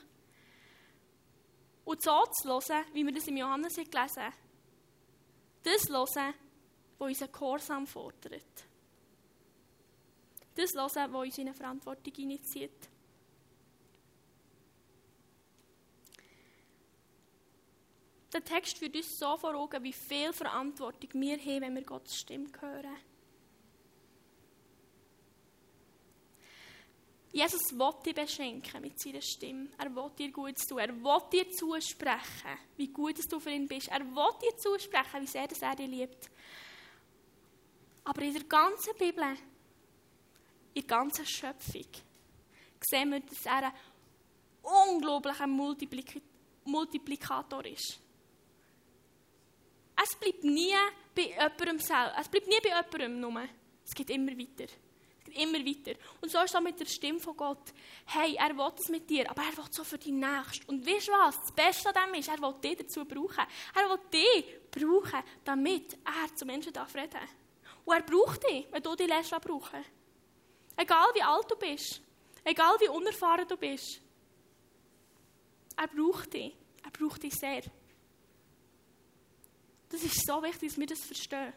Und 1.84 2.02
so 2.02 2.24
zu 2.26 2.48
hören, 2.48 2.84
wie 2.92 3.04
wir 3.04 3.12
das 3.12 3.26
im 3.26 3.36
Johannes 3.36 3.74
gelesen 3.74 4.22
haben. 4.22 4.34
Das 5.62 5.88
hören, 5.88 6.34
was 6.98 7.08
unseren 7.08 7.32
Gehorsam 7.32 7.86
fordert. 7.86 8.64
Das 10.54 10.70
hören, 10.74 11.12
was 11.12 11.22
uns 11.22 11.38
in 11.38 11.48
eine 11.48 11.56
Verantwortung 11.56 12.14
initiiert. 12.14 12.88
Der 18.32 18.42
Text 18.42 18.78
führt 18.78 18.96
uns 18.96 19.18
so 19.18 19.36
vor 19.36 19.54
Augen, 19.54 19.82
wie 19.82 19.92
viel 19.92 20.32
Verantwortung 20.32 21.10
wir 21.20 21.36
haben, 21.36 21.60
wenn 21.60 21.74
wir 21.74 21.82
Gottes 21.82 22.16
Stimme 22.16 22.48
hören. 22.60 22.96
Jesus 27.32 27.72
will 27.72 27.94
dich 28.04 28.14
beschenken 28.14 28.82
mit 28.82 29.00
seiner 29.00 29.22
Stimme. 29.22 29.70
Er 29.78 29.94
will 29.94 30.10
dir 30.18 30.30
Gutes 30.30 30.66
tun. 30.66 30.78
Er 30.78 30.94
will 30.94 31.22
dir 31.32 31.50
zusprechen, 31.50 32.58
wie 32.76 32.88
gut 32.88 33.16
du 33.30 33.40
für 33.40 33.50
ihn 33.50 33.66
bist. 33.66 33.88
Er 33.88 34.00
will 34.00 34.38
dir 34.42 34.54
zusprechen, 34.58 35.22
wie 35.22 35.26
sehr 35.26 35.48
er 35.62 35.76
dich 35.76 35.88
liebt. 35.88 36.30
Aber 38.04 38.20
in 38.20 38.34
der 38.34 38.44
ganzen 38.44 38.94
Bibel, 38.98 39.24
in 40.74 40.82
der 40.82 40.82
ganzen 40.82 41.24
Schöpfung, 41.24 41.86
sehen 42.80 43.10
wir, 43.10 43.20
dass 43.20 43.46
er 43.46 43.68
ein 43.68 43.72
unglaublicher 44.62 45.46
Multiplik 45.46 46.20
Multiplikator 46.64 47.64
ist. 47.64 47.98
Es 50.00 50.16
bleibt 50.16 50.44
nie 50.44 50.74
bei 51.14 51.22
jemandem 51.22 51.78
selbst. 51.78 52.14
Es 52.20 52.28
bleibt 52.28 52.46
nie 52.46 52.60
bei 52.62 52.68
jemandem 52.68 53.20
nur. 53.20 53.48
Es 53.84 53.94
geht 53.94 54.10
immer 54.10 54.32
weiter. 54.32 54.70
Immer 55.34 55.58
weiter. 55.58 55.98
Und 56.20 56.30
so 56.30 56.40
ist 56.40 56.54
auch 56.54 56.60
mit 56.60 56.78
der 56.78 56.86
Stimme 56.86 57.20
von 57.20 57.36
Gott. 57.36 57.72
Hey, 58.06 58.36
er 58.36 58.56
will 58.56 58.72
es 58.78 58.88
mit 58.88 59.08
dir, 59.08 59.30
aber 59.30 59.42
er 59.42 59.56
will 59.56 59.64
so 59.70 59.84
für 59.84 59.98
die 59.98 60.12
Nächste. 60.12 60.66
Und 60.66 60.86
weißt 60.86 61.08
du 61.08 61.12
was? 61.12 61.40
Das 61.40 61.52
Beste 61.52 61.88
an 61.94 62.12
dem 62.12 62.20
ist, 62.20 62.28
er 62.28 62.40
will 62.40 62.54
dich 62.62 62.76
dazu 62.76 63.04
brauchen. 63.04 63.44
Er 63.74 63.88
will 63.88 64.00
dich 64.12 64.44
brauchen, 64.70 65.22
damit 65.44 65.94
er 66.04 66.34
zu 66.34 66.44
Menschen 66.44 66.72
darf 66.72 66.94
reden 66.94 67.20
Und 67.84 67.94
er 67.94 68.02
braucht 68.02 68.42
dich, 68.44 68.66
wenn 68.70 68.82
du 68.82 68.94
dich 68.94 69.08
lässt 69.08 69.30
brauchen. 69.30 69.84
Egal 70.76 71.06
wie 71.14 71.22
alt 71.22 71.50
du 71.50 71.56
bist, 71.56 72.00
egal 72.44 72.76
wie 72.80 72.88
unerfahren 72.88 73.46
du 73.46 73.56
bist. 73.56 74.00
Er 75.76 75.88
braucht 75.88 76.32
dich. 76.32 76.54
Er 76.84 76.90
braucht 76.90 77.22
dich 77.22 77.34
sehr. 77.34 77.62
Das 79.88 80.02
ist 80.02 80.26
so 80.26 80.42
wichtig, 80.42 80.70
dass 80.70 80.78
wir 80.78 80.86
das 80.86 81.00
verstehen. 81.00 81.52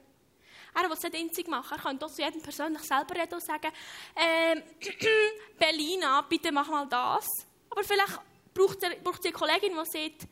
Er 0.75 0.83
will 0.89 0.97
es 0.97 1.03
nicht 1.03 1.15
einzig 1.15 1.47
machen. 1.47 1.77
Er 1.77 1.81
kann 1.81 1.97
doch 1.97 2.11
zu 2.11 2.21
jedem 2.21 2.41
persönlich 2.41 2.81
selber 2.83 3.15
reden 3.15 3.33
und 3.33 3.43
sagen, 3.43 3.71
äh, 4.15 4.61
Belina, 5.57 6.21
bitte 6.21 6.51
mach 6.51 6.67
mal 6.67 6.87
das. 6.87 7.27
Aber 7.69 7.83
vielleicht 7.83 8.19
braucht 8.53 8.83
er, 8.83 8.95
braucht 8.97 9.23
die 9.23 9.31
Kollegin, 9.31 9.71
die 9.71 9.75
sagt, 9.75 10.27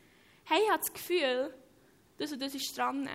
hey, 0.45 0.62
ich 0.63 0.69
habe 0.69 0.79
das 0.79 0.93
Gefühl, 0.93 1.53
das 2.17 2.32
und 2.32 2.41
das 2.41 2.53
ist 2.56 2.77
dran. 2.77 3.10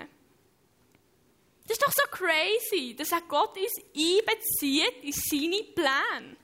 Das 1.66 1.76
ist 1.76 1.82
doch 1.82 1.92
so 1.92 2.02
crazy, 2.10 2.96
dass 2.96 3.12
er 3.12 3.20
Gott 3.22 3.56
uns 3.56 3.76
einbezieht 3.94 5.02
in 5.02 5.12
seine 5.12 5.62
Pläne. 5.74 6.36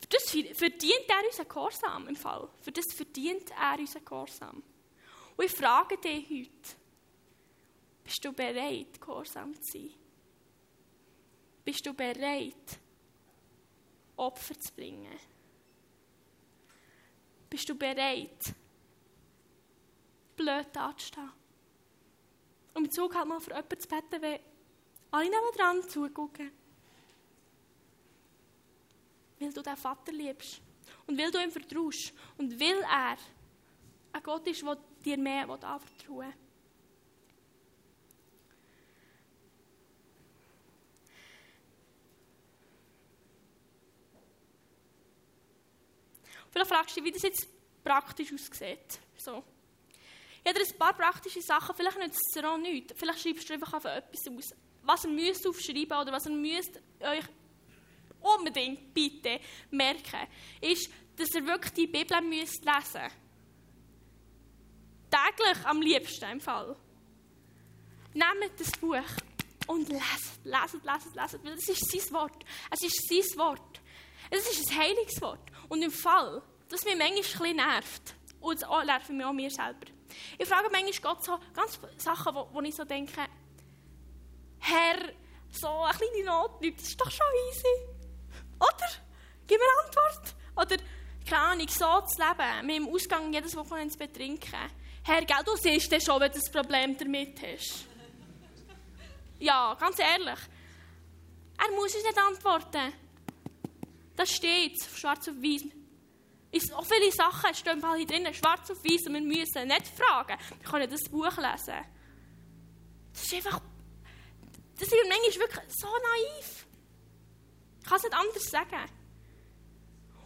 Für 0.00 0.08
das 0.08 0.58
verdient 0.58 1.08
er 1.08 1.26
unseren 1.26 1.48
Gehorsam 1.48 2.08
im 2.08 2.16
Fall. 2.16 2.46
Für 2.60 2.72
das 2.72 2.84
verdient 2.94 3.50
er 3.58 3.78
unseren 3.78 4.04
Gehorsam. 4.04 4.62
Und 5.36 5.44
ich 5.44 5.50
frage 5.50 5.96
dich 5.96 6.28
heute, 6.28 6.76
bist 8.04 8.24
du 8.24 8.32
bereit, 8.32 9.00
gehorsam 9.00 9.54
zu 9.60 9.72
sein? 9.72 9.90
Bist 11.64 11.84
du 11.86 11.94
bereit, 11.94 12.78
Opfer 14.16 14.58
zu 14.60 14.72
bringen? 14.74 15.18
Bist 17.48 17.68
du 17.68 17.74
bereit, 17.74 18.54
blöd 20.36 20.76
anzustehen? 20.76 21.32
Und 22.74 22.84
im 22.84 22.90
Zug 22.90 23.14
halt 23.14 23.28
mal 23.28 23.40
für 23.40 23.50
jemanden 23.50 23.80
zu 23.80 23.88
beten, 23.88 24.20
wenn 24.22 24.40
alle 25.10 25.30
dran 25.56 25.88
zugucken. 25.88 26.50
Weil 29.38 29.52
du 29.52 29.62
deinen 29.62 29.76
Vater 29.76 30.12
liebst. 30.12 30.60
Und 31.06 31.18
weil 31.18 31.30
du 31.30 31.38
ihm 31.38 31.50
vertraust. 31.50 32.12
Und 32.36 32.58
weil 32.60 32.80
er 32.82 33.16
ein 34.12 34.22
Gott 34.22 34.46
ist, 34.46 34.62
der 34.62 34.76
dir 35.04 35.18
mehr 35.18 35.48
anvertrauen 35.48 36.18
will. 36.18 36.43
Vielleicht 46.54 46.70
fragst 46.70 46.96
du 46.96 47.00
dich, 47.00 47.08
wie 47.08 47.12
das 47.12 47.22
jetzt 47.22 47.48
praktisch 47.82 48.32
aussieht. 48.32 49.00
So. 49.16 49.42
Ich 50.44 50.48
habe 50.48 50.60
dir 50.60 50.72
ein 50.72 50.78
paar 50.78 50.92
praktische 50.92 51.42
Sachen, 51.42 51.74
vielleicht 51.74 51.98
nützt 51.98 52.36
es 52.36 52.44
auch 52.44 52.56
nichts. 52.56 52.94
Vielleicht 52.96 53.20
schreibst 53.20 53.48
du 53.48 53.54
einfach 53.54 53.72
auf 53.74 53.84
etwas 53.84 54.28
aus. 54.28 54.54
Was 54.82 55.04
ihr 55.04 55.10
müsst 55.10 55.44
aufschreiben 55.48 55.98
oder 55.98 56.12
was 56.12 56.26
ihr 56.26 56.32
müsst 56.32 56.80
euch 57.00 57.24
unbedingt 58.20 58.94
bitte 58.94 59.40
merken, 59.72 60.28
ist, 60.60 60.90
dass 61.16 61.34
ihr 61.34 61.44
wirklich 61.44 61.72
die 61.72 61.88
Bibel 61.88 62.20
müsst 62.20 62.64
lesen 62.64 63.10
Täglich 65.10 65.66
am 65.66 65.82
liebsten 65.82 66.30
im 66.30 66.40
Fall. 66.40 66.76
Nehmt 68.12 68.60
das 68.60 68.70
Buch 68.80 69.02
und 69.66 69.88
leset, 69.88 70.44
leset, 70.44 70.84
leset, 70.84 71.14
leset, 71.16 71.44
weil 71.44 71.56
das 71.56 71.68
ist 71.68 71.90
sein 71.90 72.14
Wort. 72.14 72.44
Es 72.70 72.80
ist 72.82 73.08
sein 73.08 73.38
Wort. 73.40 73.80
Es 74.36 74.50
ist 74.50 74.70
ein 74.70 74.78
heiliges 74.78 75.20
Wort. 75.22 75.40
Und 75.68 75.82
im 75.82 75.92
Fall, 75.92 76.42
das 76.68 76.84
mich 76.84 76.96
manchmal 76.96 77.48
ein 77.50 77.56
nervt, 77.56 78.14
und 78.40 78.60
das 78.60 78.84
nervt 78.84 79.10
mich 79.10 79.24
auch 79.24 79.32
mir 79.32 79.50
selber. 79.50 79.86
Ich 80.38 80.48
frage 80.48 80.68
manchmal 80.70 81.14
Gott 81.14 81.24
so 81.24 81.38
ganz 81.54 81.78
Sachen, 81.98 82.34
wo, 82.34 82.48
wo 82.52 82.60
ich 82.60 82.74
so 82.74 82.84
denke, 82.84 83.26
Herr, 84.58 84.98
so 85.50 85.68
eine 85.68 85.96
kleine 85.96 86.24
Not, 86.24 86.52
das 86.60 86.88
ist 86.88 87.00
doch 87.00 87.10
schon 87.10 87.26
easy. 87.50 87.94
Oder? 88.58 88.88
Gib 89.46 89.58
mir 89.58 89.64
eine 89.64 89.86
Antwort. 89.86 90.34
Oder, 90.56 90.82
keine 91.28 91.42
Ahnung, 91.42 91.68
so 91.68 92.00
zu 92.02 92.20
leben, 92.20 92.66
mit 92.66 92.76
dem 92.76 92.88
Ausgang 92.88 93.32
jedes 93.32 93.56
Wochenende 93.56 93.92
zu 93.92 93.98
betrinken. 93.98 94.70
Herr, 95.04 95.24
gell, 95.24 95.44
du 95.44 95.56
siehst 95.56 95.92
das 95.92 96.04
schon, 96.04 96.20
wenn 96.20 96.32
du 96.32 96.38
ein 96.38 96.52
Problem 96.52 96.96
damit 96.96 97.40
hast. 97.42 97.86
Ja, 99.38 99.74
ganz 99.74 99.98
ehrlich. 99.98 100.38
Er 101.58 101.70
muss 101.74 101.94
uns 101.94 102.04
nicht 102.04 102.18
antworten. 102.18 103.03
Das 104.16 104.30
steht 104.30 104.80
schwarz 104.94 105.28
auf 105.28 105.36
weiß. 105.36 105.64
So 106.62 106.82
viele 106.82 107.10
Sachen 107.10 107.54
stehen 107.54 107.82
hier 107.96 108.06
drin, 108.06 108.32
schwarz 108.32 108.70
auf 108.70 108.84
weiß, 108.84 109.06
und 109.08 109.14
wir 109.14 109.20
müssen 109.20 109.68
nicht 109.68 109.88
fragen. 109.88 110.38
Wir 110.60 110.70
können 110.70 110.90
das 110.90 111.10
Buch 111.10 111.36
lesen. 111.36 111.84
Das 113.12 113.22
ist 113.22 113.34
einfach. 113.34 113.60
Das 114.78 114.88
ist 114.88 114.94
manchmal 115.08 115.48
wirklich 115.48 115.74
so 115.76 115.86
naiv. 115.86 116.66
Ich 117.80 117.86
kann 117.86 117.96
es 117.96 118.02
nicht 118.02 118.14
anders 118.14 118.44
sagen. 118.44 118.90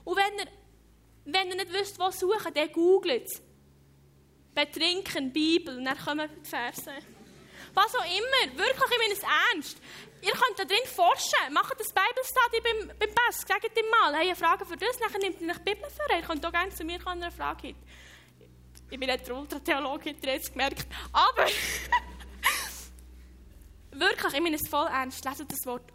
Und 0.05 0.17
wenn 0.17 0.39
ihr, 0.39 0.47
wenn 1.25 1.49
ihr 1.49 1.57
nicht 1.57 1.73
wisst, 1.73 1.99
wo 1.99 2.11
suchen, 2.11 2.55
dann 2.55 2.73
googelt 2.73 3.27
es. 3.27 3.43
Betrinken, 4.55 5.33
Bibel, 5.33 5.77
und 5.77 5.85
dann 5.85 5.99
kommen 5.99 6.29
die 6.43 6.49
Verse. 6.49 6.91
Was 7.79 7.95
auch 7.95 8.05
immer, 8.05 8.59
wirklich, 8.59 8.91
ich 8.91 8.99
meine 8.99 9.13
es 9.13 9.23
ernst. 9.23 9.79
Ihr 10.21 10.33
könnt 10.33 10.59
da 10.59 10.65
drin 10.65 10.85
forschen. 10.85 11.53
Macht 11.53 11.79
das 11.79 11.93
Bibelstudy 11.93 12.61
beim, 12.61 12.99
beim 12.99 13.15
Pass. 13.15 13.43
Sagt 13.47 13.79
ihm 13.79 13.89
mal, 13.89 14.13
hey, 14.17 14.27
eine 14.27 14.37
Frage 14.37 14.67
für 14.67 14.77
das, 14.77 14.99
dann 14.99 15.13
nimmt 15.21 15.41
ihr 15.41 15.55
die 15.55 15.61
Bibel 15.61 15.89
vor. 15.89 16.17
Ihr 16.17 16.23
könnt 16.23 16.45
auch 16.45 16.51
gerne 16.51 16.75
zu 16.75 16.83
mir 16.85 16.99
kommen, 16.99 17.23
eine 17.23 17.31
Frage 17.31 17.69
habt. 17.69 17.79
Ich 18.91 18.99
bin 18.99 19.09
nicht 19.09 19.29
der 19.29 19.37
Ultratheologe, 19.37 20.11
habt 20.11 20.27
ihr 20.27 20.33
jetzt 20.33 20.51
gemerkt. 20.51 20.89
Aber, 21.13 21.47
wirklich, 23.93 24.35
ich 24.35 24.41
meine 24.41 24.57
es 24.57 24.69
voll 24.69 24.89
ernst. 24.89 25.25
Leset 25.25 25.53
das 25.53 25.65
Wort. 25.67 25.93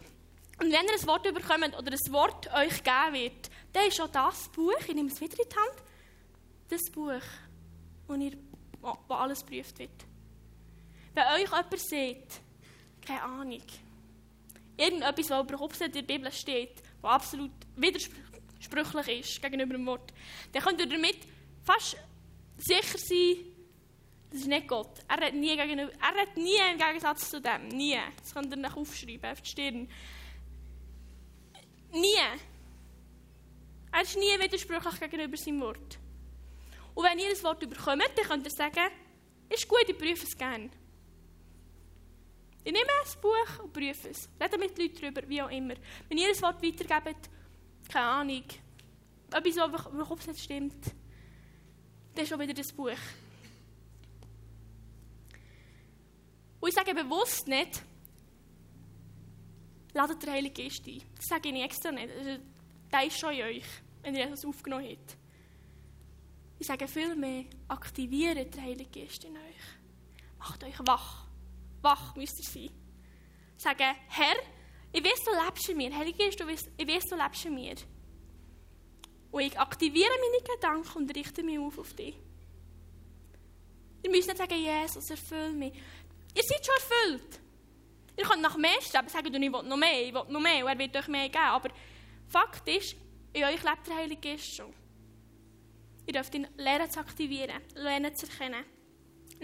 Und 0.62 0.72
wenn 0.72 0.86
ihr 0.86 0.94
ein 0.94 1.06
Wort 1.06 1.26
überkommt 1.26 1.76
oder 1.76 1.92
ein 1.92 2.12
Wort 2.12 2.46
euch 2.54 2.82
gegeben 2.82 3.12
wird, 3.12 3.50
dann 3.74 3.88
ist 3.88 4.00
auch 4.00 4.08
das 4.08 4.48
Buch, 4.48 4.72
ich 4.80 4.94
nehme 4.94 5.10
es 5.10 5.20
wieder 5.20 5.38
in 5.38 5.48
die 5.50 5.56
Hand, 5.56 5.82
das 6.68 6.90
Buch, 6.90 7.20
wo, 8.06 8.14
ihr, 8.14 8.38
wo 8.80 9.14
alles 9.14 9.44
geprüft 9.44 9.78
wird. 9.80 10.13
Wenn 11.14 11.24
euch 11.34 11.50
jemand 11.50 11.78
sieht, 11.78 12.40
keine 13.06 13.22
Ahnung, 13.22 13.62
irgendetwas, 14.76 15.30
was 15.30 15.48
überhaupt 15.48 15.80
in 15.80 15.92
der 15.92 16.02
Bibel 16.02 16.32
steht, 16.32 16.82
was 17.00 17.12
absolut 17.12 17.52
widersprüchlich 17.76 19.20
ist 19.20 19.42
gegenüber 19.42 19.74
dem 19.74 19.86
Wort, 19.86 20.12
dann 20.52 20.62
könnt 20.62 20.80
ihr 20.80 20.88
damit 20.88 21.18
fast 21.62 21.96
sicher 22.58 22.98
sein, 22.98 23.54
das 24.30 24.40
ist 24.40 24.48
nicht 24.48 24.66
Gott. 24.66 24.98
Er 25.06 25.26
hat 25.26 25.34
nie, 25.34 25.56
gegenüber, 25.56 25.92
er 25.92 26.22
hat 26.22 26.36
nie 26.36 26.56
im 26.72 26.76
Gegensatz 26.76 27.30
zu 27.30 27.40
dem. 27.40 27.68
Nie. 27.68 28.00
Das 28.18 28.34
könnt 28.34 28.50
ihr 28.50 28.56
nicht 28.56 28.76
aufschreiben 28.76 29.30
auf 29.30 29.40
die 29.40 29.48
Stirn. 29.48 29.88
Nie. 31.92 32.16
Er 33.92 34.02
ist 34.02 34.16
nie 34.16 34.36
widersprüchlich 34.40 34.98
gegenüber 34.98 35.36
seinem 35.36 35.60
Wort. 35.60 35.98
Und 36.96 37.04
wenn 37.04 37.18
ihr 37.20 37.30
das 37.30 37.44
Wort 37.44 37.62
überkommt, 37.62 38.10
dann 38.16 38.26
könnt 38.26 38.44
ihr 38.44 38.50
sagen, 38.50 38.90
ist 39.48 39.68
gut, 39.68 39.84
ich 39.86 39.96
prüfe 39.96 40.24
es 40.24 40.36
gerne. 40.36 40.68
Ich 42.64 42.72
nehme 42.72 42.86
ein 42.86 43.20
Buch 43.20 43.62
und 43.62 43.72
prüfe 43.74 44.08
es. 44.08 44.28
Rede 44.40 44.56
mit 44.56 44.78
Leuten 44.78 44.98
darüber, 44.98 45.28
wie 45.28 45.42
auch 45.42 45.50
immer. 45.50 45.74
Wenn 46.08 46.18
ihr 46.18 46.28
ein 46.28 46.42
Wort 46.42 46.62
weitergebt, 46.62 47.28
keine 47.92 48.06
Ahnung, 48.06 48.44
etwas, 49.30 49.56
was 49.56 49.86
überhaupt 49.92 50.26
nicht 50.26 50.40
stimmt, 50.40 50.86
dann 52.14 52.24
ist 52.24 52.30
schon 52.30 52.40
wieder 52.40 52.54
das 52.54 52.72
Buch. 52.72 52.90
Und 56.60 56.68
ich 56.68 56.74
sage 56.74 56.94
bewusst 56.94 57.46
nicht, 57.46 57.82
ladet 59.92 60.22
den 60.22 60.30
Heiligen 60.30 60.54
Geist 60.54 60.86
ein. 60.86 61.02
Das 61.16 61.26
sage 61.26 61.50
ich 61.50 61.62
extra 61.62 61.92
nicht. 61.92 62.10
Also, 62.10 62.42
der 62.90 63.06
ist 63.06 63.18
schon 63.18 63.34
in 63.34 63.42
euch, 63.42 63.66
wenn 64.02 64.14
ihr 64.14 64.24
etwas 64.24 64.46
aufgenommen 64.46 64.88
habt. 64.88 65.18
Ich 66.58 66.66
sage 66.66 66.88
vielmehr, 66.88 67.44
aktiviert 67.68 68.54
den 68.54 68.62
Heiligen 68.62 68.90
Geist 68.90 69.24
in 69.24 69.36
euch. 69.36 70.38
Macht 70.38 70.64
euch 70.64 70.78
wach 70.86 71.23
wach 71.84 72.16
müsst 72.16 72.38
ihr 72.38 72.44
sein. 72.44 72.70
Sagen, 73.56 73.96
Herr, 74.08 74.36
ich 74.92 75.04
weiß, 75.04 75.24
du 75.24 75.30
lebst 75.44 75.68
in 75.68 75.76
mir. 75.76 75.96
Heilige 75.96 76.18
Geist, 76.18 76.40
ich 76.76 76.88
weiß, 76.88 77.04
du 77.06 77.16
lebst 77.16 77.44
in 77.44 77.54
mir. 77.54 77.74
Und 79.30 79.42
ich 79.42 79.58
aktiviere 79.58 80.10
meine 80.10 80.54
Gedanken 80.54 80.98
und 80.98 81.16
richte 81.16 81.42
mich 81.42 81.58
auf 81.58 81.78
auf 81.78 81.92
dich. 81.94 82.16
Ihr 84.02 84.10
müsst 84.10 84.28
nicht 84.28 84.38
sagen, 84.38 84.54
Jesus, 84.54 85.10
erfüll 85.10 85.52
mich. 85.52 85.74
Ihr 86.34 86.42
seid 86.42 86.64
schon 86.64 86.74
erfüllt. 86.74 87.40
Ihr 88.16 88.24
könnt 88.24 88.42
nach 88.42 88.56
mehr 88.56 88.80
streben, 88.80 89.08
sagen, 89.08 89.26
ich 89.26 89.32
will 89.32 89.62
noch 89.62 89.76
mehr, 89.76 90.06
ich 90.06 90.14
will 90.14 90.22
noch 90.28 90.40
mehr, 90.40 90.64
und 90.64 90.70
er 90.70 90.78
wird 90.78 90.96
euch 90.96 91.08
mehr 91.08 91.28
geben. 91.28 91.44
Aber 91.44 91.70
Fakt 92.28 92.68
ist, 92.68 92.96
in 93.32 93.44
euch 93.44 93.62
lebt 93.62 93.86
der 93.86 93.96
Heilige 93.96 94.30
Geist 94.30 94.54
schon. 94.54 94.72
Ihr 96.06 96.12
dürft 96.12 96.34
ihn 96.34 96.46
lernen 96.56 96.90
zu 96.90 97.00
aktivieren, 97.00 97.60
lernen 97.74 98.14
zu 98.14 98.26
erkennen. 98.26 98.64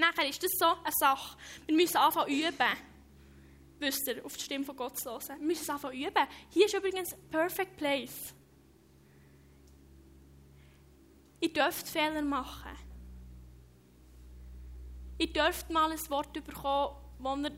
Nachher 0.01 0.29
ist 0.29 0.43
das 0.43 0.51
so 0.59 0.67
eine 0.67 0.93
Sache. 0.99 1.37
Wir 1.67 1.77
müssen 1.77 1.97
anfangen 1.99 2.31
üben. 2.33 2.77
Wisst 3.79 4.07
ihr, 4.09 4.25
auf 4.25 4.37
die 4.37 4.45
Stimme 4.45 4.65
von 4.65 4.77
Gott 4.77 4.99
zu 4.99 5.11
hören. 5.11 5.39
Wir 5.39 5.47
müssen 5.47 5.63
es 5.63 5.71
anfangen 5.71 6.01
üben. 6.01 6.27
Hier 6.51 6.67
ist 6.67 6.75
übrigens 6.75 7.15
perfect 7.31 7.77
place. 7.77 8.35
Ihr 11.41 11.53
dürft 11.53 11.89
Fehler 11.89 12.23
machen. 12.23 12.71
Ihr 15.19 15.33
dürft 15.33 15.71
mal 15.71 15.91
ein 15.91 16.11
Wort 16.11 16.33
bekommen, 16.33 16.97
wo 17.19 17.37
ihr 17.37 17.51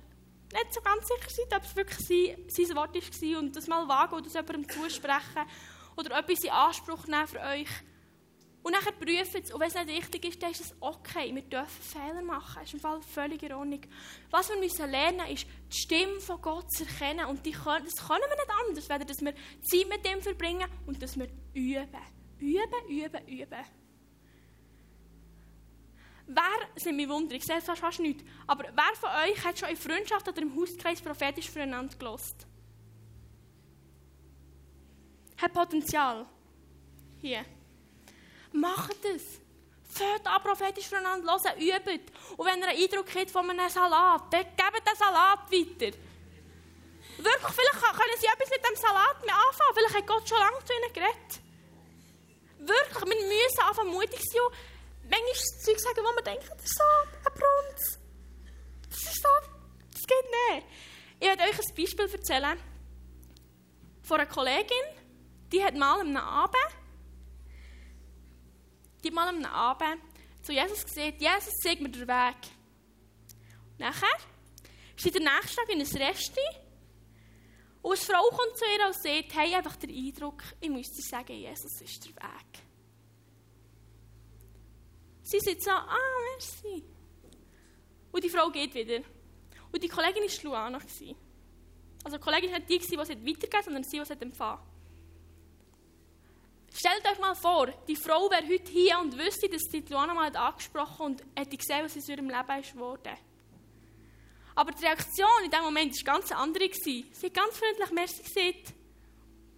nicht 0.52 0.74
so 0.74 0.80
ganz 0.80 1.06
sicher 1.06 1.30
seid, 1.30 1.54
ob 1.56 1.64
es 1.64 1.76
wirklich 1.76 2.46
sein, 2.48 2.76
Wort 2.76 2.94
war 2.94 3.38
und 3.38 3.56
das 3.56 3.66
mal 3.68 3.88
wagen 3.88 4.14
oder 4.14 4.24
das 4.24 4.34
jemandem 4.34 4.68
zusprechen 4.68 5.46
oder 5.96 6.18
etwas 6.18 6.44
in 6.44 6.50
Anspruch 6.50 7.06
nehmen 7.06 7.26
für 7.26 7.40
euch. 7.40 7.68
Und 8.62 8.72
nachher 8.72 8.92
prüfen 8.92 9.42
es. 9.42 9.52
Und 9.52 9.60
wenn 9.60 9.68
es 9.68 9.74
nicht 9.74 9.90
richtig 9.90 10.24
ist, 10.24 10.42
dann 10.42 10.52
ist 10.52 10.60
es 10.60 10.74
okay. 10.80 11.34
Wir 11.34 11.42
dürfen 11.42 11.82
Fehler 11.82 12.22
machen. 12.22 12.54
Das 12.54 12.64
ist 12.64 12.74
im 12.74 12.80
Fall 12.80 13.02
völlig 13.02 13.42
in 13.42 13.52
Ordnung. 13.52 13.80
Was 14.30 14.48
wir 14.50 14.56
müssen 14.56 14.88
lernen 14.88 15.26
ist, 15.28 15.46
die 15.72 15.76
Stimme 15.76 16.20
von 16.20 16.40
Gott 16.40 16.70
zu 16.72 16.84
erkennen. 16.84 17.26
Und 17.26 17.44
die 17.44 17.52
können, 17.52 17.84
das 17.84 18.06
können 18.06 18.22
wir 18.28 18.36
nicht 18.36 18.68
anders, 18.68 18.88
weder 18.88 19.04
dass 19.04 19.20
wir 19.20 19.34
Zeit 19.62 19.88
mit 19.88 20.06
dem 20.06 20.20
verbringen 20.22 20.68
und 20.86 21.02
dass 21.02 21.18
wir 21.18 21.28
üben. 21.54 21.88
Üben, 22.38 22.88
üben, 22.88 23.26
üben. 23.26 23.64
Wer, 26.26 26.68
sind 26.76 26.96
wir 26.96 27.08
wundern, 27.08 27.36
ich 27.36 27.44
sehe 27.44 27.60
fast, 27.60 27.80
fast 27.80 28.00
nichts, 28.00 28.24
aber 28.46 28.64
wer 28.64 28.94
von 28.94 29.10
euch 29.28 29.44
hat 29.44 29.58
schon 29.58 29.68
in 29.68 29.76
Freundschaft 29.76 30.26
oder 30.28 30.40
im 30.40 30.56
Hauskreis 30.56 31.00
prophetisch 31.02 31.50
füreinander 31.50 31.94
gelost? 31.96 32.46
Hat 35.36 35.52
Potenzial. 35.52 36.24
Hier. 37.20 37.44
Macht 38.52 39.04
es. 39.04 39.40
Fällt 39.88 40.26
an, 40.26 40.42
prophetisch 40.42 40.88
voneinander 40.88 41.32
hören, 41.32 41.60
übt. 41.60 42.12
Und 42.36 42.46
wenn 42.46 42.60
ihr 42.60 42.68
einen 42.68 42.82
Eindruck 42.82 43.14
habt 43.14 43.30
von 43.30 43.48
einem 43.48 43.68
Salat, 43.68 44.32
dann 44.32 44.44
gebt 44.44 44.86
den 44.88 44.96
Salat 44.96 45.50
weiter. 45.50 45.96
Wirklich, 47.18 47.52
vielleicht 47.52 47.80
können 47.80 48.18
sie 48.18 48.26
etwas 48.26 48.50
mit 48.50 48.64
dem 48.64 48.76
Salat 48.76 49.24
mehr 49.24 49.36
anfangen. 49.36 49.74
Vielleicht 49.74 49.94
hat 49.96 50.06
Gott 50.06 50.28
schon 50.28 50.38
lange 50.38 50.64
zu 50.64 50.72
ihnen 50.72 50.92
geredet. 50.92 51.40
Wirklich, 52.58 53.04
wir 53.04 53.26
müssen 53.26 53.68
einfach 53.68 53.84
mutig 53.84 54.20
sein 54.32 54.42
manchmal 55.12 55.60
Zeug 55.64 55.80
sagen, 55.80 55.98
wo 55.98 56.14
man 56.14 56.24
denkt, 56.24 56.48
das 56.48 56.64
ist 56.64 56.78
so 56.78 56.84
ein 56.84 57.34
Brunz. 57.34 57.98
Das 58.88 59.02
ist 59.02 59.22
so, 59.22 59.28
das 59.90 60.02
geht 60.02 60.30
nicht. 60.50 60.66
Ich 61.20 61.28
werde 61.28 61.42
euch 61.42 61.58
ein 61.58 61.74
Beispiel 61.74 62.12
erzählen 62.12 62.58
von 64.02 64.20
einer 64.20 64.28
Kollegin, 64.28 64.86
die 65.52 65.62
hat 65.62 65.74
mal 65.74 66.00
am 66.00 66.16
Abend 66.16 66.56
die 69.02 69.10
mal 69.10 69.28
am 69.28 69.44
Abend 69.44 70.00
zu 70.42 70.52
Jesus 70.52 70.84
gesagt, 70.84 71.20
Jesus, 71.20 71.54
zeig 71.62 71.80
mir 71.80 71.88
den 71.88 72.06
Weg. 72.06 72.36
Nachher 73.78 74.16
ist 74.96 75.02
sie 75.02 75.10
der 75.10 75.22
nächste 75.22 75.56
Tag 75.56 75.68
in 75.68 75.80
ein 75.80 75.86
Restaurant 75.86 76.62
und 77.82 77.92
eine 77.92 78.00
Frau 78.00 78.28
kommt 78.28 78.56
zu 78.56 78.64
ihr 78.64 78.86
und 78.86 78.94
sagt, 78.94 79.34
hey, 79.34 79.54
einfach 79.54 79.76
den 79.76 79.90
Eindruck, 79.90 80.42
ich 80.60 80.70
müsste 80.70 81.02
sagen, 81.02 81.34
Jesus 81.34 81.80
ist 81.80 82.04
der 82.04 82.14
Weg. 82.14 82.62
Sie 85.24 85.40
sagt 85.40 85.62
so, 85.62 85.70
ah, 85.70 85.98
merci. 86.32 86.84
Und 88.12 88.22
die 88.22 88.28
Frau 88.28 88.50
geht 88.50 88.74
wieder. 88.74 89.02
Und 89.72 89.82
die 89.82 89.88
Kollegin 89.88 90.22
war 90.22 90.44
Luana. 90.44 90.78
Also 92.04 92.16
die 92.16 92.22
Kollegin 92.22 92.52
war 92.52 92.58
nicht 92.58 92.70
die, 92.70 92.78
die 92.78 92.98
weitergegeben 92.98 93.62
sondern 93.64 93.84
sie, 93.84 94.00
die 94.00 94.22
empfangen 94.22 94.71
Stellt 96.74 97.06
euch 97.06 97.18
mal 97.18 97.34
vor, 97.34 97.66
die 97.86 97.96
Frau 97.96 98.30
wäre 98.30 98.48
heute 98.48 98.72
hier 98.72 98.98
und 98.98 99.16
wüsste, 99.18 99.48
dass 99.48 99.62
die 99.64 99.84
Luana 99.90 100.14
mal 100.14 100.34
angesprochen 100.34 101.06
und 101.06 101.24
hätte 101.36 101.56
gesehen, 101.56 101.84
was 101.84 101.96
in 101.96 102.02
ihrem 102.02 102.30
Leben 102.30 102.60
ist 102.60 102.72
geworden. 102.72 103.16
Aber 104.54 104.72
die 104.72 104.84
Reaktion 104.84 105.28
in 105.44 105.50
diesem 105.50 105.64
Moment 105.64 105.94
war 105.94 106.14
ganz 106.14 106.32
andere. 106.32 106.70
Sie 106.72 107.04
hat 107.22 107.34
ganz 107.34 107.58
freundlich 107.58 107.90
Merci 107.90 108.22
gesagt. 108.22 108.74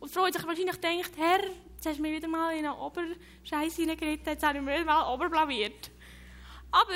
Und 0.01 0.11
die 0.11 0.15
Frau 0.15 0.27
hat 0.27 0.35
sich 0.35 0.45
wahrscheinlich 0.45 0.75
gedacht, 0.75 1.13
Herr, 1.17 1.45
jetzt 1.75 1.87
hast 1.87 1.99
du 1.99 2.03
mich 2.03 2.17
wieder 2.17 2.29
mal 2.29 2.57
in 2.57 2.67
einen 2.67 2.77
Oberscheiß 2.77 3.77
hineingeritten, 3.77 4.27
jetzt 4.27 4.45
habe 4.45 4.59
ich 4.59 4.65
mir 4.65 4.85
mal 4.85 5.13
oberblaviert. 5.15 5.91
Aber 6.71 6.93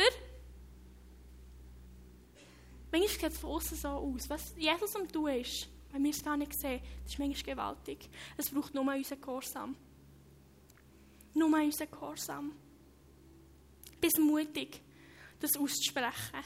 manchmal 2.91 3.09
sieht 3.09 3.33
es 3.33 3.39
von 3.39 3.51
außen 3.51 3.77
so 3.77 3.89
aus. 3.89 4.29
Was 4.29 4.55
Jesus 4.57 4.95
am 4.97 5.11
tun 5.11 5.29
ist, 5.29 5.69
wenn 5.93 6.03
wir 6.03 6.11
es 6.11 6.25
gar 6.25 6.37
nicht 6.37 6.59
sehen, 6.59 6.81
das 7.05 7.13
ist 7.13 7.19
manchmal 7.19 7.55
gewaltig. 7.55 8.11
Es 8.37 8.51
braucht 8.51 8.75
nur 8.75 8.85
unseren 8.85 9.21
Gehorsam. 9.21 9.77
Nur 11.39 11.49
unseren 11.49 11.91
Gehorsam. 11.91 12.53
Bist 14.01 14.19
mutig, 14.19 14.81
das 15.41 15.57
auszusprechen, 15.57 16.45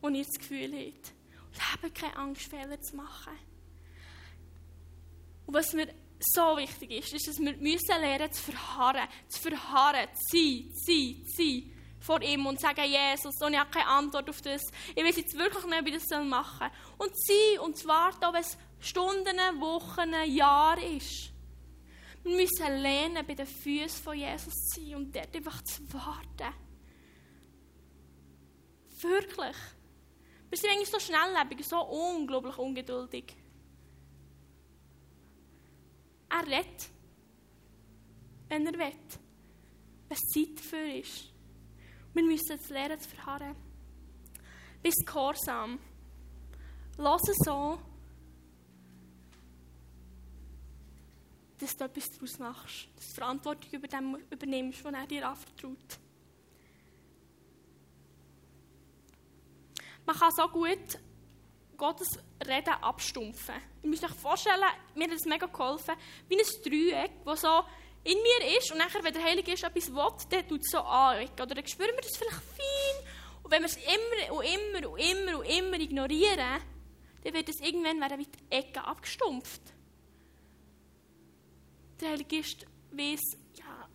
wo 0.00 0.08
ihr 0.08 0.24
das 0.24 0.38
Gefühl 0.38 0.72
habt. 0.72 1.12
Und 1.48 1.72
habt 1.72 1.94
keine 1.94 2.16
Angst, 2.16 2.42
Fehler 2.42 2.80
zu 2.80 2.96
machen. 2.96 3.38
Und 5.46 5.54
was 5.54 5.72
mir 5.72 5.88
so 6.20 6.56
wichtig 6.56 6.90
ist, 6.90 7.14
ist, 7.14 7.28
dass 7.28 7.38
wir 7.38 7.56
müssen 7.56 8.00
lernen 8.00 8.32
zu 8.32 8.52
verharren, 8.52 9.08
zu 9.28 9.40
verharren, 9.40 10.08
zu 10.14 10.36
sein, 10.36 10.72
zu 10.74 10.92
sein, 10.92 11.24
zu 11.24 11.36
sein 11.36 11.78
vor 12.00 12.22
ihm 12.22 12.46
und 12.46 12.60
sagen, 12.60 12.84
Jesus, 12.84 13.34
und 13.40 13.52
ich 13.52 13.58
habe 13.58 13.70
keine 13.70 13.86
Antwort 13.86 14.28
auf 14.30 14.40
das. 14.42 14.62
Ich 14.94 15.04
weiß 15.04 15.16
jetzt 15.16 15.36
wirklich 15.36 15.64
nicht, 15.64 15.84
wie 15.84 15.96
ich 15.96 16.02
das 16.06 16.24
machen 16.24 16.70
soll. 16.96 17.06
Und 17.06 17.12
sein 17.16 17.60
und 17.60 17.76
zu 17.76 17.88
warten, 17.88 18.32
wenn 18.32 18.40
es 18.40 18.56
Stunden, 18.80 19.36
Wochen, 19.60 20.14
Jahre 20.32 20.84
ist. 20.84 21.32
Wir 22.28 22.36
müssen 22.36 22.82
lernen, 22.82 23.26
bei 23.26 23.34
den 23.34 23.46
Füßen 23.46 24.02
von 24.04 24.14
Jesus 24.14 24.52
zu 24.52 24.80
sein 24.82 24.96
und 24.96 25.16
dort 25.16 25.34
einfach 25.34 25.62
zu 25.62 25.90
warten. 25.94 26.54
Wirklich. 29.00 29.56
Wir 30.50 30.58
sind 30.58 30.70
eigentlich 30.70 30.90
so 30.90 31.00
schnelllebig, 31.00 31.66
so 31.66 31.80
unglaublich 31.86 32.58
ungeduldig. 32.58 33.34
Er 36.28 36.46
redet, 36.46 36.90
wenn 38.50 38.66
er 38.66 38.72
will, 38.74 38.78
wenn 38.78 38.92
es 40.10 40.20
Zeit 40.34 40.58
dafür 40.58 40.94
ist. 40.96 41.32
Wir 42.12 42.24
müssen 42.24 42.50
jetzt 42.50 42.68
lernen 42.68 43.00
zu 43.00 43.08
verharren. 43.08 43.56
Bist 44.82 45.02
gehorsam. 45.06 45.78
Lass 46.98 47.26
es 47.26 47.38
so, 47.38 47.78
dass 51.58 51.76
du 51.76 51.84
etwas 51.84 52.10
daraus 52.12 52.38
machst, 52.38 52.88
dass 52.96 53.08
du 53.08 53.14
Verantwortung 53.14 53.70
über 53.72 53.88
dem 53.88 54.16
übernimmst, 54.30 54.84
was 54.84 54.92
er 54.92 55.06
dir 55.06 55.28
anvertraut. 55.28 55.98
Man 60.06 60.16
kann 60.16 60.30
so 60.32 60.48
gut 60.48 60.98
Gottes 61.76 62.18
Reden 62.46 62.74
abstumpfen. 62.80 63.54
Ich 63.82 63.88
muss 63.88 64.02
euch 64.02 64.14
vorstellen, 64.14 64.64
mir 64.94 65.04
hat 65.04 65.14
das 65.14 65.26
mega 65.26 65.46
geholfen, 65.46 65.94
wie 66.28 66.36
ein 66.36 66.62
Dreieck, 66.64 67.24
das 67.24 67.42
so 67.42 67.64
in 68.04 68.16
mir 68.16 68.58
ist 68.58 68.72
und 68.72 68.78
nachher, 68.78 69.02
wenn 69.04 69.12
der 69.12 69.22
Heilige 69.22 69.52
ist 69.52 69.64
etwas 69.64 69.92
will, 69.92 70.28
dann 70.30 70.48
tut 70.48 70.60
es 70.62 70.70
so 70.70 70.78
an. 70.78 71.28
Oder 71.34 71.54
dann 71.54 71.66
spüren 71.66 71.94
wir 71.94 72.00
das 72.00 72.16
vielleicht 72.16 72.42
fein. 72.42 73.06
Und 73.42 73.50
wenn 73.50 73.62
wir 73.62 73.66
es 73.66 73.76
immer 73.76 74.34
und 74.34 74.44
immer 74.44 74.90
und 74.90 74.98
immer 74.98 75.38
und 75.38 75.44
immer 75.44 75.78
ignorieren, 75.78 76.62
dann 77.24 77.34
wird 77.34 77.48
es 77.48 77.60
irgendwann 77.60 78.00
werden 78.00 78.18
wie 78.18 78.26
die 78.26 78.78
abgestumpft. 78.78 79.62
Der 82.00 82.10
Heilige 82.10 82.36
Geist 82.36 82.66
weiss, 82.92 83.36
ja, 83.54 83.88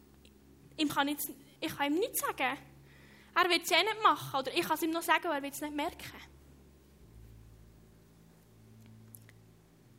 ihm 0.77 0.89
kann 0.89 1.07
ich, 1.07 1.17
ich 1.61 1.75
kann 1.75 1.93
ihm 1.93 1.99
nichts 1.99 2.19
sagen. 2.19 2.57
Er 3.35 3.49
wird 3.49 3.63
es 3.63 3.71
eh 3.71 3.81
nicht 3.81 4.03
machen. 4.03 4.39
Oder 4.39 4.53
ich 4.53 4.61
kann 4.61 4.75
es 4.75 4.83
ihm 4.83 4.91
noch 4.91 5.01
sagen, 5.01 5.25
aber 5.25 5.35
er 5.35 5.43
wird 5.43 5.53
es 5.53 5.61
nicht 5.61 5.75
merken. 5.75 6.21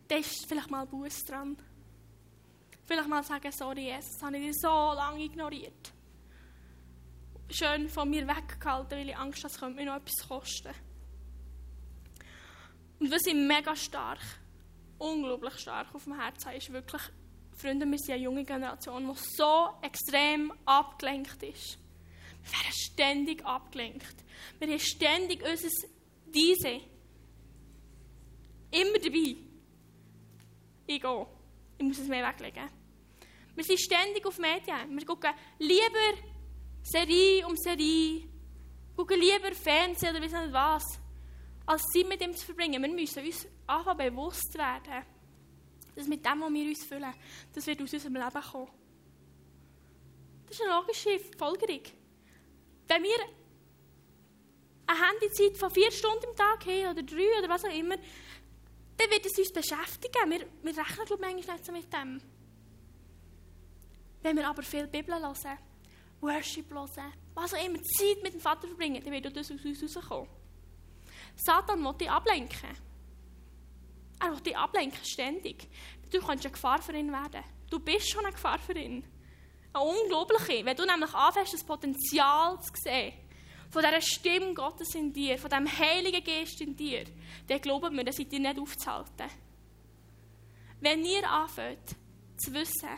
Da 0.08 0.16
ist 0.16 0.46
vielleicht 0.46 0.70
mal 0.70 0.86
Buß 0.86 1.24
dran. 1.24 1.56
Vielleicht 2.84 3.08
mal 3.08 3.24
sagen, 3.24 3.50
sorry, 3.50 3.86
Jesus, 3.86 4.12
das 4.12 4.22
habe 4.22 4.36
ich 4.36 4.44
dir 4.44 4.54
so 4.54 4.68
lange 4.68 5.24
ignoriert. 5.24 5.92
Schön 7.48 7.88
von 7.88 8.10
mir 8.10 8.26
weggehalten, 8.26 8.98
weil 8.98 9.08
ich 9.08 9.16
Angst 9.16 9.42
habe, 9.42 9.52
es 9.52 9.58
könnte 9.58 9.76
mir 9.76 9.86
noch 9.86 9.96
etwas 9.96 10.28
kosten. 10.28 10.74
Und 13.00 13.10
was 13.10 13.26
ich 13.26 13.34
mega 13.34 13.74
stark, 13.74 14.20
unglaublich 14.98 15.58
stark 15.58 15.94
auf 15.94 16.04
dem 16.04 16.18
Herzen 16.18 16.52
ist 16.52 16.72
wirklich, 16.72 17.02
Freunde, 17.56 17.86
wir 17.86 17.98
sind 17.98 18.14
eine 18.14 18.22
junge 18.22 18.44
Generation, 18.44 19.06
die 19.06 19.20
so 19.36 19.68
extrem 19.82 20.52
abgelenkt 20.64 21.42
ist. 21.42 21.78
Wir 22.42 22.52
werden 22.52 22.72
ständig 22.72 23.44
abgelenkt. 23.44 24.14
Wir 24.58 24.68
haben 24.68 24.80
ständig 24.80 25.42
unser 25.42 25.68
Diese 26.26 26.80
immer 28.70 28.98
dabei. 28.98 29.36
Ich 30.86 31.00
gehe. 31.00 31.26
Ich 31.78 31.84
muss 31.84 31.98
es 31.98 32.08
mehr 32.08 32.28
weglegen. 32.28 32.68
Wir 33.54 33.64
sind 33.64 33.80
ständig 33.80 34.26
auf 34.26 34.38
Medien. 34.38 34.96
Wir 34.96 35.06
gucken 35.06 35.30
lieber 35.58 36.18
Serie 36.82 37.46
um 37.46 37.56
Serie, 37.56 38.28
gucken 38.96 39.20
lieber 39.20 39.54
Fernsehen 39.54 40.10
oder 40.10 40.22
wissen 40.22 40.42
nicht 40.42 40.52
was, 40.52 40.84
als 41.66 41.82
Zeit 41.84 42.08
mit 42.08 42.20
ihm 42.20 42.34
zu 42.34 42.44
verbringen. 42.44 42.82
Wir 42.82 42.90
müssen 42.90 43.24
uns 43.24 43.46
einfach 43.66 43.96
bewusst 43.96 44.54
werden, 44.58 45.04
dass 45.94 46.06
mit 46.06 46.24
dem, 46.24 46.40
was 46.40 46.52
wir 46.52 46.68
uns 46.68 46.84
fühlen, 46.84 47.14
das 47.52 47.66
wird 47.66 47.82
aus 47.82 47.92
unserem 47.92 48.14
Leben 48.14 48.42
kommen. 48.52 48.68
Das 50.46 50.58
ist 50.58 50.62
eine 50.62 50.74
logische 50.74 51.18
Folgerung. 51.38 51.80
Wenn 52.88 53.02
wir 53.02 53.16
eine 54.86 54.98
Handyzeit 55.00 55.56
von 55.56 55.70
vier 55.70 55.90
Stunden 55.90 56.24
im 56.30 56.36
Tag 56.36 56.66
haben 56.66 56.90
oder 56.90 57.02
drei 57.02 57.38
oder 57.38 57.48
was 57.48 57.64
auch 57.64 57.74
immer, 57.74 57.96
dann 58.96 59.10
wird 59.10 59.26
es 59.26 59.38
uns 59.38 59.52
beschäftigen. 59.52 60.30
Wir, 60.30 60.46
wir 60.62 60.78
rechnen, 60.78 61.06
glaube 61.06 61.26
ich, 61.26 61.34
manchmal 61.34 61.56
nicht 61.56 61.66
so 61.66 61.72
mit 61.72 61.92
dem. 61.92 62.20
Wenn 64.22 64.36
wir 64.36 64.48
aber 64.48 64.62
viel 64.62 64.86
Bibel 64.86 65.14
hören, 65.14 65.58
Worship 66.20 66.70
hören, 66.70 67.12
was 67.34 67.54
auch 67.54 67.64
immer, 67.64 67.82
Zeit 67.82 68.22
mit 68.22 68.34
dem 68.34 68.40
Vater 68.40 68.66
verbringen, 68.66 69.02
dann 69.02 69.12
wird 69.12 69.26
das 69.26 69.50
aus 69.50 69.50
uns 69.50 69.96
rauskommen. 69.96 70.28
Satan 71.36 71.98
dich 71.98 72.10
ablenken. 72.10 72.70
Er 74.24 74.40
dich 74.40 74.56
ablenken, 74.56 75.04
ständig. 75.04 75.68
Du 76.10 76.20
kannst 76.20 76.44
eine 76.44 76.52
Gefahr 76.52 76.80
für 76.80 76.92
ihn 76.92 77.12
werden. 77.12 77.42
Du 77.68 77.78
bist 77.78 78.08
schon 78.08 78.24
eine 78.24 78.32
Gefahr 78.32 78.58
für 78.58 78.72
ihn. 78.72 79.04
Eine 79.72 79.84
unglaubliche. 79.84 80.64
Wenn 80.64 80.76
du 80.76 80.86
nämlich 80.86 81.12
anfängst, 81.12 81.54
das 81.54 81.64
Potenzial 81.64 82.58
zu 82.60 82.72
sehen, 82.76 83.12
von 83.70 83.82
dieser 83.82 84.00
Stimme 84.00 84.54
Gottes 84.54 84.94
in 84.94 85.12
dir, 85.12 85.36
von 85.36 85.50
diesem 85.50 85.78
Heiligen 85.78 86.22
Geist 86.22 86.60
in 86.60 86.76
dir, 86.76 87.04
dann 87.48 87.60
glauben 87.60 87.96
wir, 87.96 88.04
dann 88.04 88.14
seid 88.14 88.32
ihr 88.32 88.40
nicht 88.40 88.58
aufzuhalten. 88.58 89.28
Wenn 90.80 91.04
ihr 91.04 91.28
anfängt 91.28 91.96
zu 92.36 92.52
wissen, 92.52 92.88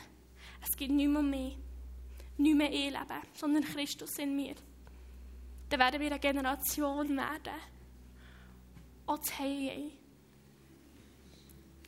es 0.62 0.76
gibt 0.76 0.92
nicht 0.92 1.08
mehr 1.08 1.22
mehr, 1.22 1.52
nicht 2.36 2.56
mehr 2.56 2.70
ihr 2.70 2.90
Leben, 2.90 3.22
sondern 3.32 3.64
Christus 3.64 4.18
in 4.18 4.36
mir, 4.36 4.54
dann 5.70 5.80
werden 5.80 6.00
wir 6.00 6.10
eine 6.10 6.20
Generation 6.20 7.16
werden, 7.16 7.54
auch 9.06 9.18
zu 9.18 9.38
Hause. 9.38 9.92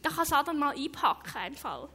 Da 0.02 0.10
kann 0.10 0.24
Satan 0.24 0.58
mal 0.58 0.74
einpacken, 0.76 1.36
einfach. 1.36 1.88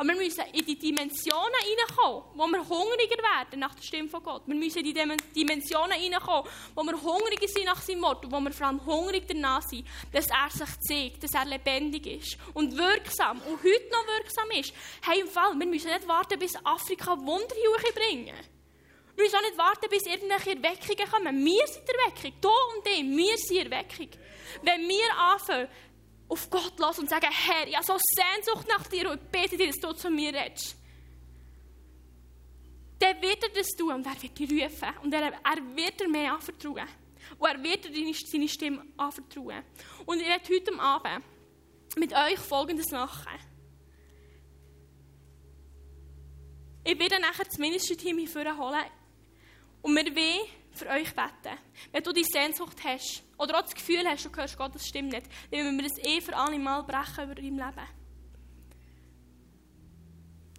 Aber 0.00 0.08
wir 0.08 0.16
müssen 0.16 0.44
in 0.54 0.64
die 0.64 0.78
Dimensionen 0.78 1.60
hineinkommen, 1.62 2.22
wo 2.34 2.46
wir 2.46 2.66
hungriger 2.66 3.22
werden 3.22 3.60
nach 3.60 3.74
der 3.74 3.82
Stimme 3.82 4.08
von 4.08 4.22
Gott. 4.22 4.44
Wir 4.46 4.54
müssen 4.54 4.78
in 4.78 4.94
die 4.94 4.94
Dimensionen 5.34 5.92
hineinkommen, 5.92 6.50
wo 6.74 6.82
wir 6.84 7.02
hungriger 7.02 7.46
sind 7.46 7.66
nach 7.66 7.82
seinem 7.82 8.00
Wort 8.00 8.24
und 8.24 8.32
wo 8.32 8.40
wir 8.40 8.50
vor 8.50 8.68
allem 8.68 8.86
hungrig 8.86 9.28
danach 9.28 9.60
sind, 9.60 9.86
dass 10.10 10.26
er 10.28 10.48
sich 10.48 10.80
zeigt, 10.80 11.22
dass 11.22 11.34
er 11.34 11.44
lebendig 11.44 12.06
ist 12.06 12.38
und 12.54 12.78
wirksam 12.78 13.42
und 13.42 13.58
heute 13.58 13.90
noch 13.92 14.06
wirksam 14.06 14.50
ist. 14.58 14.72
Hey, 15.02 15.20
im 15.20 15.28
Fall, 15.28 15.52
wir 15.58 15.66
müssen 15.66 15.90
nicht 15.90 16.08
warten, 16.08 16.38
bis 16.38 16.56
Afrika 16.64 17.18
Wunderjuche 17.18 17.92
bringen. 17.94 18.34
Wir 19.16 19.24
müssen 19.24 19.36
auch 19.36 19.42
nicht 19.42 19.58
warten, 19.58 19.86
bis 19.90 20.06
irgendwelche 20.06 20.56
Erweckungen 20.56 21.10
kommen. 21.10 21.44
Wir 21.44 21.66
sind 21.66 21.86
Erweckung. 21.86 22.32
Du 22.40 22.48
und 22.48 22.86
ich, 22.86 23.04
wir 23.04 23.36
sind 23.36 23.70
Erweckung. 23.70 24.08
Wenn 24.62 24.88
wir 24.88 25.14
anfangen, 25.14 25.68
auf 26.30 26.48
Gott 26.48 26.78
los 26.78 26.98
und 26.98 27.10
sagen, 27.10 27.28
Herr, 27.30 27.66
ich 27.66 27.74
habe 27.74 27.84
so 27.84 27.96
Sehnsucht 27.98 28.66
nach 28.68 28.86
dir 28.86 29.10
und 29.10 29.20
ich 29.20 29.28
bete 29.28 29.56
dir, 29.56 29.66
dass 29.66 29.80
du 29.80 29.92
zu 29.92 30.10
mir 30.10 30.32
redest. 30.32 30.76
dann 33.00 33.20
wird 33.20 33.42
er 33.42 33.48
das 33.48 33.68
tun 33.68 33.94
und 33.94 34.06
er 34.06 34.22
wird 34.22 34.38
dich 34.38 34.50
rufen. 34.50 34.94
Und 35.02 35.12
er, 35.12 35.32
er 35.32 35.76
wird 35.76 35.98
dir 35.98 36.08
mehr 36.08 36.34
anvertrauen. 36.34 36.86
Und 37.38 37.48
er 37.48 37.62
wird 37.62 37.84
dir 37.86 38.14
seine 38.14 38.48
Stimme 38.48 38.84
anvertrauen. 38.96 39.64
Und 40.06 40.20
ich 40.20 40.28
werde 40.28 40.54
heute 40.54 40.78
Abend 40.78 41.24
mit 41.96 42.12
euch 42.12 42.38
Folgendes 42.38 42.90
machen. 42.90 43.32
Ich 46.84 46.98
werde 46.98 47.20
nachher 47.20 47.44
das 47.44 47.58
Ministry-Team 47.58 48.18
hier 48.18 48.58
holen 48.58 48.84
und 49.82 49.94
wir 49.94 50.16
wollen 50.16 50.59
für 50.72 50.88
euch 50.88 51.14
beten. 51.14 51.58
Wenn 51.92 52.02
du 52.02 52.12
die 52.12 52.24
Sehnsucht 52.24 52.76
hast 52.84 53.22
oder 53.38 53.58
auch 53.58 53.62
das 53.62 53.74
Gefühl 53.74 54.06
hast, 54.06 54.24
du 54.24 54.30
hörst 54.34 54.56
Gott, 54.56 54.74
das 54.74 54.86
stimmt 54.86 55.12
nicht, 55.12 55.26
dann 55.50 55.64
müssen 55.64 55.78
wir 55.78 55.88
das 55.88 55.98
eh 56.06 56.20
für 56.20 56.36
alle 56.36 56.58
Mal 56.58 56.82
brechen 56.82 57.24
über 57.24 57.34
dein 57.34 57.56
Leben. 57.56 57.88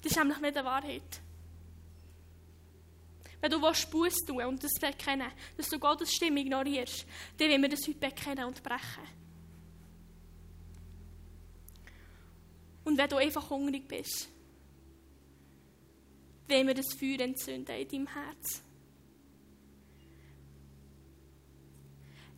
Das 0.02 0.12
ist 0.12 0.18
nämlich 0.18 0.40
nicht 0.40 0.56
die 0.56 0.64
Wahrheit. 0.64 1.22
Wenn 3.40 3.52
du 3.52 3.60
Buß 3.60 4.16
tun 4.28 4.44
und 4.44 4.64
das 4.64 4.74
bekennen, 4.80 5.32
dass 5.58 5.68
du 5.68 5.80
Gottes 5.80 6.14
Stimme 6.14 6.42
ignorierst, 6.42 7.06
dann 7.38 7.50
wollen 7.50 7.62
wir 7.64 7.70
das 7.70 7.88
heute 7.88 7.98
bekennen 7.98 8.46
und 8.46 8.62
brechen. 8.62 9.04
Und 12.84 12.98
wenn 12.98 13.10
du 13.10 13.18
einfach 13.18 13.50
hungrig 13.50 13.88
bist, 13.88 14.30
wollen 16.48 16.68
wir 16.68 16.76
das 16.76 16.94
Feuer 16.94 17.20
entzünden 17.22 17.76
in 17.76 17.88
deinem 17.88 18.08
Herz. 18.08 18.62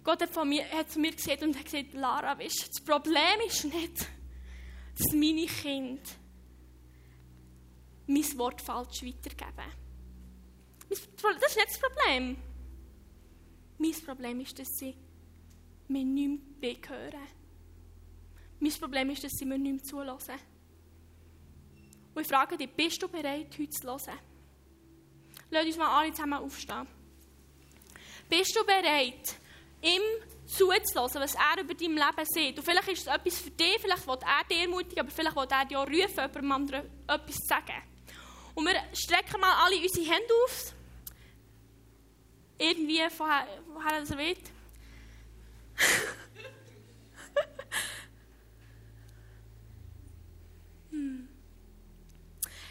Gott 0.03 0.21
hat, 0.21 0.29
von 0.29 0.49
mir, 0.49 0.69
hat 0.71 0.91
zu 0.91 0.99
mir 0.99 1.11
gesagt 1.11 1.43
und 1.43 1.57
hat 1.57 1.65
gesagt, 1.65 1.93
Lara, 1.93 2.37
weißt, 2.37 2.69
das 2.69 2.83
Problem 2.83 3.39
ist 3.47 3.63
nicht, 3.65 4.07
dass 4.97 5.13
meine 5.13 5.45
Kinder 5.45 6.01
mein 8.05 8.37
Wort 8.37 8.61
falsch 8.61 9.03
weitergeben. 9.03 9.71
Das 10.89 10.99
ist 10.99 11.55
nicht 11.55 11.67
das 11.69 11.79
Problem. 11.79 12.37
Mein 13.77 14.05
Problem 14.05 14.39
ist, 14.41 14.59
dass 14.59 14.67
sie 14.77 14.95
mir 15.87 16.03
nicht 16.03 16.61
mehr. 16.61 17.13
Mein 18.59 18.71
Problem 18.73 19.09
ist, 19.09 19.23
dass 19.23 19.31
sie 19.31 19.45
mir 19.45 19.57
nicht 19.57 19.85
zulassen. 19.85 20.35
Und 22.13 22.21
ich 22.21 22.27
frage 22.27 22.57
dich, 22.57 22.69
bist 22.69 23.01
du 23.01 23.07
bereit, 23.07 23.57
heute 23.57 23.69
zu 23.69 23.87
hören? 23.87 24.19
Lass 25.49 25.65
uns 25.65 25.77
mal 25.77 25.99
alle 25.99 26.11
zusammen 26.11 26.33
aufstehen. 26.33 26.87
Bist 28.29 28.55
du 28.55 28.63
bereit, 28.65 29.37
ihm 29.83 30.01
zuzulassen, 30.45 31.21
was 31.21 31.35
er 31.35 31.61
über 31.61 31.73
dein 31.73 31.91
Leben 31.91 32.25
sieht? 32.25 32.57
Und 32.57 32.65
vielleicht 32.65 32.87
ist 32.87 33.01
es 33.01 33.07
etwas 33.07 33.39
für 33.39 33.51
dich, 33.51 33.77
vielleicht 33.79 34.07
will 34.07 34.17
er 34.21 34.43
dir 34.49 34.61
ermutigen, 34.61 35.01
aber 35.01 35.11
vielleicht 35.11 35.35
will 35.35 35.47
er 35.49 35.65
dir 35.65 35.79
auch 35.79 35.87
rufen, 35.87 36.15
jemandem 36.15 36.51
anderen 36.51 36.89
etwas 37.07 37.35
zu 37.35 37.47
sagen. 37.47 37.83
Und 38.55 38.65
wir 38.65 38.75
strecken 38.93 39.39
mal 39.41 39.65
alle 39.65 39.77
unsere 39.77 40.05
Hände 40.05 40.33
auf. 40.45 40.73
Irgendwie, 42.57 43.01
woher, 43.17 43.47
woher 43.73 43.99
das 43.99 44.11
will. 44.11 44.37
hm. 50.91 51.27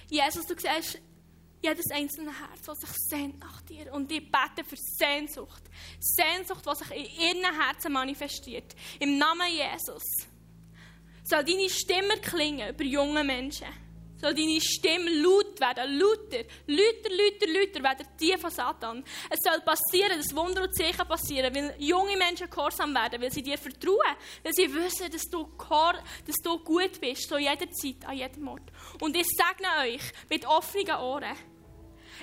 Jesus, 0.08 0.46
du 0.46 0.54
siehst 0.56 1.00
jedes 1.62 1.90
einzelne 1.90 2.32
Herz, 2.38 2.62
das 2.66 2.80
sich 2.80 2.90
sehnt 3.08 3.38
nach 3.38 3.62
dir. 3.62 3.92
Und 3.92 4.10
ich 4.10 4.30
bete 4.30 4.68
für 4.68 4.76
Sehnsucht. 4.76 5.62
Sehnsucht, 6.00 6.64
die 6.66 6.76
sich 6.76 6.90
in 6.90 7.36
ihren 7.36 7.60
Herzen 7.60 7.92
manifestiert. 7.92 8.74
Im 8.98 9.16
Namen 9.16 9.48
Jesus 9.48 10.02
soll 11.24 11.44
deine 11.44 11.70
Stimme 11.70 12.18
klingen 12.20 12.74
über 12.74 12.84
junge 12.84 13.22
Menschen 13.22 13.68
soll 14.22 14.34
deine 14.34 14.60
Stimme 14.60 15.10
laut 15.20 15.60
werden, 15.60 15.98
lauter, 15.98 16.44
lauter, 16.66 17.10
lauter, 17.10 17.46
lauter 17.48 17.82
werden 17.82 18.06
die 18.20 18.36
von 18.38 18.50
Satan. 18.50 19.04
Es 19.28 19.40
soll 19.42 19.60
passieren, 19.62 20.16
dass 20.16 20.34
Wunder 20.34 20.62
und 20.62 20.74
Zeichen 20.76 21.06
passieren, 21.08 21.52
weil 21.54 21.74
junge 21.78 22.16
Menschen 22.16 22.48
gehorsam 22.48 22.94
werden, 22.94 23.20
weil 23.20 23.32
sie 23.32 23.42
dir 23.42 23.58
vertrauen, 23.58 24.16
weil 24.44 24.52
sie 24.52 24.72
wissen, 24.72 25.10
dass 25.10 25.24
du, 25.24 25.48
dass 25.58 26.36
du 26.36 26.58
gut 26.60 27.00
bist, 27.00 27.28
zu 27.28 27.36
jeder 27.36 27.68
Zeit, 27.72 28.06
an 28.06 28.16
jedem 28.16 28.46
Ort. 28.46 28.70
Und 29.00 29.16
ich 29.16 29.26
segne 29.26 29.68
euch 29.82 30.02
mit 30.30 30.46
offenen 30.46 30.96
Ohren. 30.96 31.36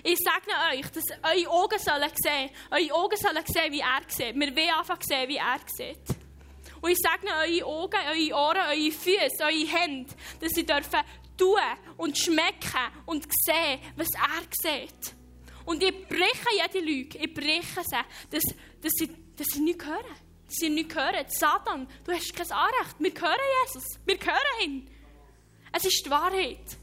Ich 0.04 0.18
segne 0.18 0.54
euch, 0.72 0.90
dass 0.92 1.04
eure 1.24 1.50
Augen 1.50 1.80
sollen 1.80 2.12
sehen, 2.16 2.50
eure 2.72 2.94
Augen 2.94 3.18
sollen 3.18 3.44
sehen, 3.46 3.72
wie 3.72 3.80
er 3.80 4.02
sieht. 4.08 4.36
Wir 4.36 4.56
wollen 4.56 4.80
einfach 4.80 5.02
sehen, 5.02 5.30
wie 5.30 5.38
er 5.38 5.60
sieht. 5.68 6.18
Und 6.82 6.92
ich 6.92 6.98
segne 6.98 7.32
eure 7.36 7.66
Augen, 7.66 8.00
eure 8.08 8.36
Ohren, 8.36 8.70
eure 8.70 8.92
Füße, 8.92 9.44
eure 9.44 9.68
Hände, 9.68 10.14
dass 10.40 10.52
sie 10.52 10.66
dürfen 10.66 11.00
tun 11.38 11.60
und 11.98 12.18
schmecken 12.18 12.92
und 13.06 13.26
sehen, 13.46 13.80
was 13.96 14.08
er 14.14 14.44
sieht. 14.52 15.16
Und 15.66 15.84
ich 15.84 16.08
breche 16.08 16.50
jede 16.56 16.86
Lüge, 16.86 17.18
ich 17.18 17.34
breche 17.34 17.82
sie, 17.84 17.98
dass, 18.30 18.44
dass, 18.82 18.92
sie, 18.94 19.10
dass 19.36 19.48
sie 19.48 19.62
nicht 19.62 19.86
hören. 19.86 20.16
Dass 20.46 20.56
sie 20.56 20.70
nicht 20.70 20.96
hören. 20.96 21.26
Satan, 21.28 21.88
du 22.04 22.12
hast 22.12 22.36
kein 22.36 22.52
Anrecht. 22.52 22.96
Wir 22.98 23.12
hören 23.22 23.40
Jesus. 23.66 23.84
Wir 24.06 24.18
hören 24.18 24.64
ihn. 24.64 24.90
Es 25.72 25.86
ist 25.86 26.04
die 26.04 26.10
Wahrheit. 26.10 26.78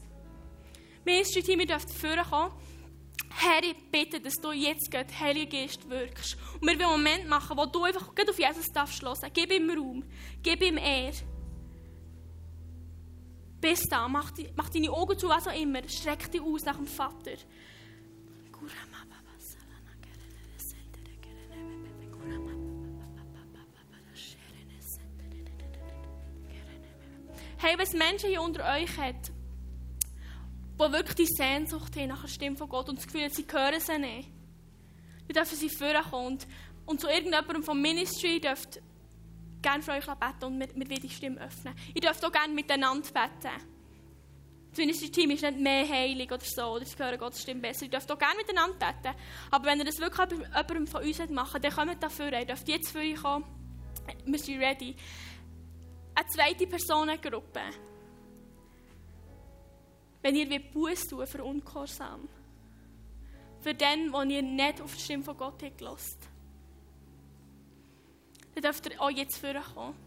Ministry-Team, 1.03 1.59
ihr 1.59 1.67
dürft 1.67 1.89
vorkommen. 1.89 2.53
Herr, 3.39 3.61
ich 3.61 3.75
bitte, 3.91 4.19
dass 4.19 4.33
du 4.41 4.51
jetzt 4.51 4.91
Gott, 4.91 5.05
Heilige 5.19 5.57
Geist, 5.57 5.87
wirkst. 5.87 6.37
Und 6.59 6.67
wir 6.67 6.79
wollen 6.79 6.81
einen 6.81 7.03
Moment 7.03 7.29
machen, 7.29 7.55
wo 7.55 7.67
du 7.67 7.83
einfach 7.83 8.07
auf 8.07 8.39
Jesus 8.39 8.65
darfst 8.73 9.03
hören. 9.03 9.31
Gib 9.31 9.51
ihm 9.51 9.69
Raum. 9.69 10.03
Gib 10.41 10.59
ihm 10.63 10.77
Ehre. 10.77 11.13
Bis 13.61 13.81
da, 13.89 14.07
mach, 14.07 14.31
die, 14.31 14.49
mach 14.55 14.69
deine 14.69 14.91
Augen 14.91 15.19
zu, 15.19 15.29
was 15.29 15.47
auch 15.47 15.59
immer. 15.59 15.87
Streck 15.87 16.31
dich 16.31 16.41
aus 16.41 16.63
nach 16.63 16.77
dem 16.77 16.87
Vater. 16.87 17.33
Hey, 27.59 27.77
was 27.77 27.93
Menschen 27.93 28.29
hier 28.29 28.41
unter 28.41 28.63
euch 28.73 28.97
hat, 28.97 29.31
die 30.79 30.91
wirklich 30.93 31.15
die 31.15 31.25
Sehnsucht 31.25 31.95
haben 31.95 32.07
nach 32.07 32.21
der 32.21 32.27
Stimme 32.27 32.55
von 32.55 32.69
Gott 32.69 32.89
und 32.89 32.97
das 32.97 33.07
Gefühl, 33.07 33.29
sie 33.29 33.45
hören 33.51 33.79
sie 33.79 33.97
nicht, 33.97 34.29
dann 35.27 35.43
dürfen 35.43 35.57
sie 35.57 35.69
vorkommen 35.69 36.27
und, 36.27 36.47
und 36.85 37.01
zu 37.01 37.07
irgendjemandem 37.07 37.63
vom 37.63 37.81
Ministry 37.81 38.39
dürft 38.39 38.79
gerne 39.61 39.83
für 39.83 39.91
euch 39.91 40.05
beten 40.05 40.45
und 40.45 40.59
wir, 40.59 40.89
wir 40.89 40.99
die 40.99 41.09
Stimme 41.09 41.41
öffnen. 41.41 41.73
Ihr 41.93 42.01
dürft 42.01 42.23
auch 42.23 42.31
gerne 42.31 42.53
miteinander 42.53 43.07
beten. 43.07 43.77
Das 44.69 44.77
Ministry-Team 44.77 45.31
ist 45.31 45.41
nicht 45.41 45.59
mehr 45.59 45.89
heilig 45.89 46.31
oder 46.31 46.43
so, 46.43 46.63
oder 46.63 46.85
sie 46.85 46.97
hören 46.97 47.17
Gottes 47.17 47.41
Stimme 47.41 47.61
besser. 47.61 47.85
Ihr 47.85 47.89
dürft 47.89 48.11
auch 48.11 48.19
gerne 48.19 48.35
miteinander 48.37 48.75
beten. 48.75 49.15
Aber 49.49 49.65
wenn 49.65 49.79
ihr 49.79 49.85
das 49.85 49.97
wirklich 49.97 50.29
jemandem 50.31 50.87
von 50.87 51.01
uns 51.01 51.29
machen 51.29 51.61
dann 51.61 51.71
kommt 51.71 52.03
dafür. 52.03 52.31
Ihr 52.31 52.45
dürft 52.45 52.67
jetzt 52.67 52.91
für 52.91 52.99
euch 52.99 53.15
kommen. 53.15 53.45
Wir 54.25 54.39
sind 54.39 54.59
ready. 54.59 54.95
Eine 56.15 56.27
zweite 56.27 56.67
Personengruppe. 56.67 57.61
Wenn 60.21 60.35
ihr 60.35 60.59
Buß 60.59 61.07
tun 61.07 61.27
für 61.27 61.43
Ungehorsam. 61.43 62.27
Für 63.61 63.73
den, 63.73 64.11
wo 64.11 64.21
ihr 64.21 64.41
nicht 64.41 64.81
auf 64.81 64.93
die 64.95 65.01
Stimme 65.01 65.23
von 65.23 65.37
Gott 65.37 65.61
habt 65.63 65.77
gelassen 65.77 66.17
dann 68.61 68.63
dürft 68.63 68.87
ihr 68.87 68.99
auch 68.99 69.11
jetzt 69.11 69.37
vorkommen. 69.37 70.06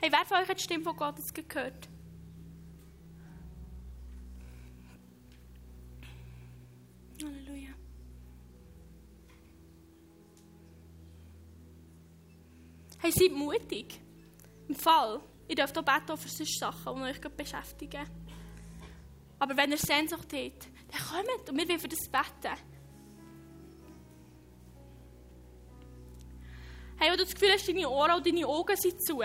Hey, 0.00 0.12
wer 0.12 0.24
von 0.24 0.38
euch 0.38 0.48
hat 0.48 0.58
die 0.58 0.62
Stimme 0.62 0.84
von 0.84 0.96
Gottes 0.96 1.34
gehört? 1.34 1.88
Halleluja. 7.20 7.70
Hey, 12.98 13.10
seid 13.10 13.32
mutig. 13.32 14.00
Im 14.68 14.76
Fall, 14.76 15.20
ihr 15.48 15.56
dürft 15.56 15.76
auch 15.76 15.82
beten 15.82 16.16
für 16.16 16.28
solche 16.28 16.58
Sachen, 16.58 16.96
die 16.96 17.02
euch 17.02 17.20
beschäftigen. 17.20 18.06
Aber 19.40 19.56
wenn 19.56 19.72
ihr 19.72 19.78
Sehnsucht 19.78 20.32
habt, 20.32 20.68
dann 20.92 21.26
kommt 21.26 21.50
und 21.50 21.56
wir 21.56 21.68
wollen 21.68 21.80
für 21.80 21.88
das 21.88 22.08
beten. 22.08 22.56
Hey, 26.98 27.10
du 27.16 27.24
das 27.24 27.34
Gefühl 27.34 27.52
hast, 27.52 27.68
deine 27.68 27.88
Ohren 27.88 28.16
und 28.16 28.26
deine 28.26 28.46
Augen 28.46 28.76
sind 28.76 29.00
zu, 29.04 29.20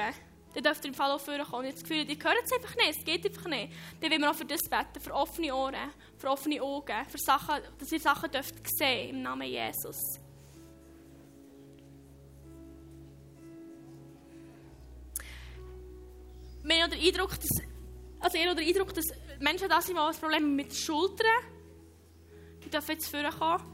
dann 0.53 0.63
dürft 0.63 0.83
ihr 0.83 0.89
im 0.89 0.93
Fall 0.93 1.11
auch 1.11 1.19
vorkommen. 1.19 1.65
Ich 1.65 1.73
das 1.73 1.83
Gefühl, 1.83 2.09
ihr 2.09 2.23
hört 2.23 2.45
es 2.45 2.51
einfach 2.51 2.75
nicht, 2.75 2.99
es 2.99 3.05
geht 3.05 3.25
einfach 3.25 3.47
nicht. 3.47 3.73
Dann 3.99 4.11
wollen 4.11 4.21
wir 4.21 4.31
auch 4.31 4.35
für 4.35 4.45
das 4.45 4.61
beten, 4.61 4.99
für 4.99 5.13
offene 5.13 5.53
Ohren, 5.55 5.91
für 6.17 6.29
offene 6.29 6.61
Augen, 6.61 7.05
für 7.09 7.17
Sachen, 7.17 7.55
dass 7.79 7.91
ihr 7.91 7.99
Sachen 7.99 8.31
dürft 8.31 8.55
sehen 8.77 9.09
im 9.09 9.21
Namen 9.23 9.47
Jesus. 9.47 9.97
Wir 16.65 16.83
haben 16.83 16.93
Eindruck, 16.93 17.31
dass, 17.31 17.61
also 18.19 18.37
ich 18.37 18.47
habe 18.47 18.55
den 18.55 18.67
Eindruck, 18.67 18.93
dass 18.93 19.05
Menschen 19.39 19.67
da 19.67 19.81
sind, 19.81 19.95
die 19.95 20.01
ein 20.01 20.15
Problem 20.15 20.55
mit 20.55 20.73
Schultern 20.73 21.27
Die 22.63 22.69
dürfen 22.69 22.91
jetzt 22.91 23.09
vorkommen. 23.09 23.72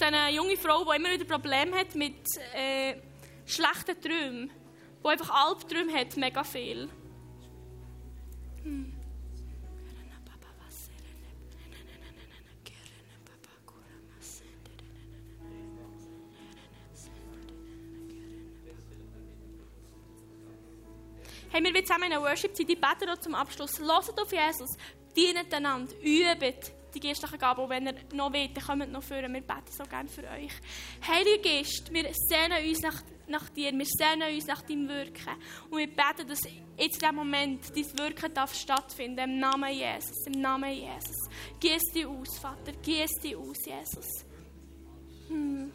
Ich 0.00 0.04
sehe 0.06 0.16
eine 0.16 0.32
junge 0.32 0.56
Frau, 0.56 0.84
die 0.84 0.96
immer 0.96 1.10
wieder 1.10 1.24
Probleme 1.24 1.76
hat 1.76 1.96
mit 1.96 2.14
äh, 2.54 2.94
schlechten 3.44 4.00
Träumen. 4.00 4.48
Die 5.02 5.08
einfach 5.08 5.28
Albträume 5.28 5.92
hat, 5.92 6.16
mega 6.16 6.44
viel. 6.44 6.88
Hm. 8.62 8.94
Hey, 21.50 21.64
wir 21.64 21.74
wollen 21.74 21.84
zusammen 21.84 22.04
in 22.04 22.12
einer 22.12 22.22
Worship-Zeit, 22.22 22.68
beten 22.68 23.20
zum 23.20 23.34
Abschluss. 23.34 23.80
Hört 23.80 24.20
auf 24.20 24.30
Jesus, 24.30 24.76
dient 25.16 25.52
einander, 25.52 25.92
übt 26.00 26.77
die 26.94 27.00
geistlichen 27.00 27.38
Gaben. 27.38 27.62
Und 27.62 27.70
wenn 27.70 27.86
ihr 27.86 27.94
noch 28.14 28.32
wollt, 28.32 28.56
dann 28.56 28.64
kommt 28.64 28.92
noch 28.92 29.02
führen. 29.02 29.32
Wir 29.32 29.40
beten 29.40 29.70
so 29.70 29.84
gerne 29.84 30.08
für 30.08 30.22
euch. 30.22 30.52
Heiliger 31.06 31.42
Geist, 31.42 31.92
wir 31.92 32.10
sehnen 32.12 32.68
uns 32.68 32.80
nach, 32.80 33.02
nach 33.26 33.48
dir. 33.50 33.72
Wir 33.72 33.86
sehnen 33.86 34.34
uns 34.34 34.46
nach 34.46 34.62
deinem 34.62 34.88
Wirken. 34.88 35.34
Und 35.70 35.78
wir 35.78 35.86
beten, 35.86 36.28
dass 36.28 36.40
jetzt 36.42 36.96
in 36.96 37.00
diesem 37.00 37.14
Moment 37.14 37.76
dein 37.76 37.98
Wirken 37.98 38.34
darf 38.34 38.54
stattfinden. 38.54 39.18
Im 39.18 39.38
Namen 39.38 39.72
Jesus. 39.72 40.26
Im 40.26 40.40
Namen 40.40 40.72
Jesus. 40.72 41.28
Gieß 41.60 41.92
dich 41.94 42.06
aus, 42.06 42.38
Vater. 42.38 42.72
Gieß 42.82 43.12
dich 43.22 43.36
aus, 43.36 43.64
Jesus. 43.64 44.24
Hm. 45.28 45.72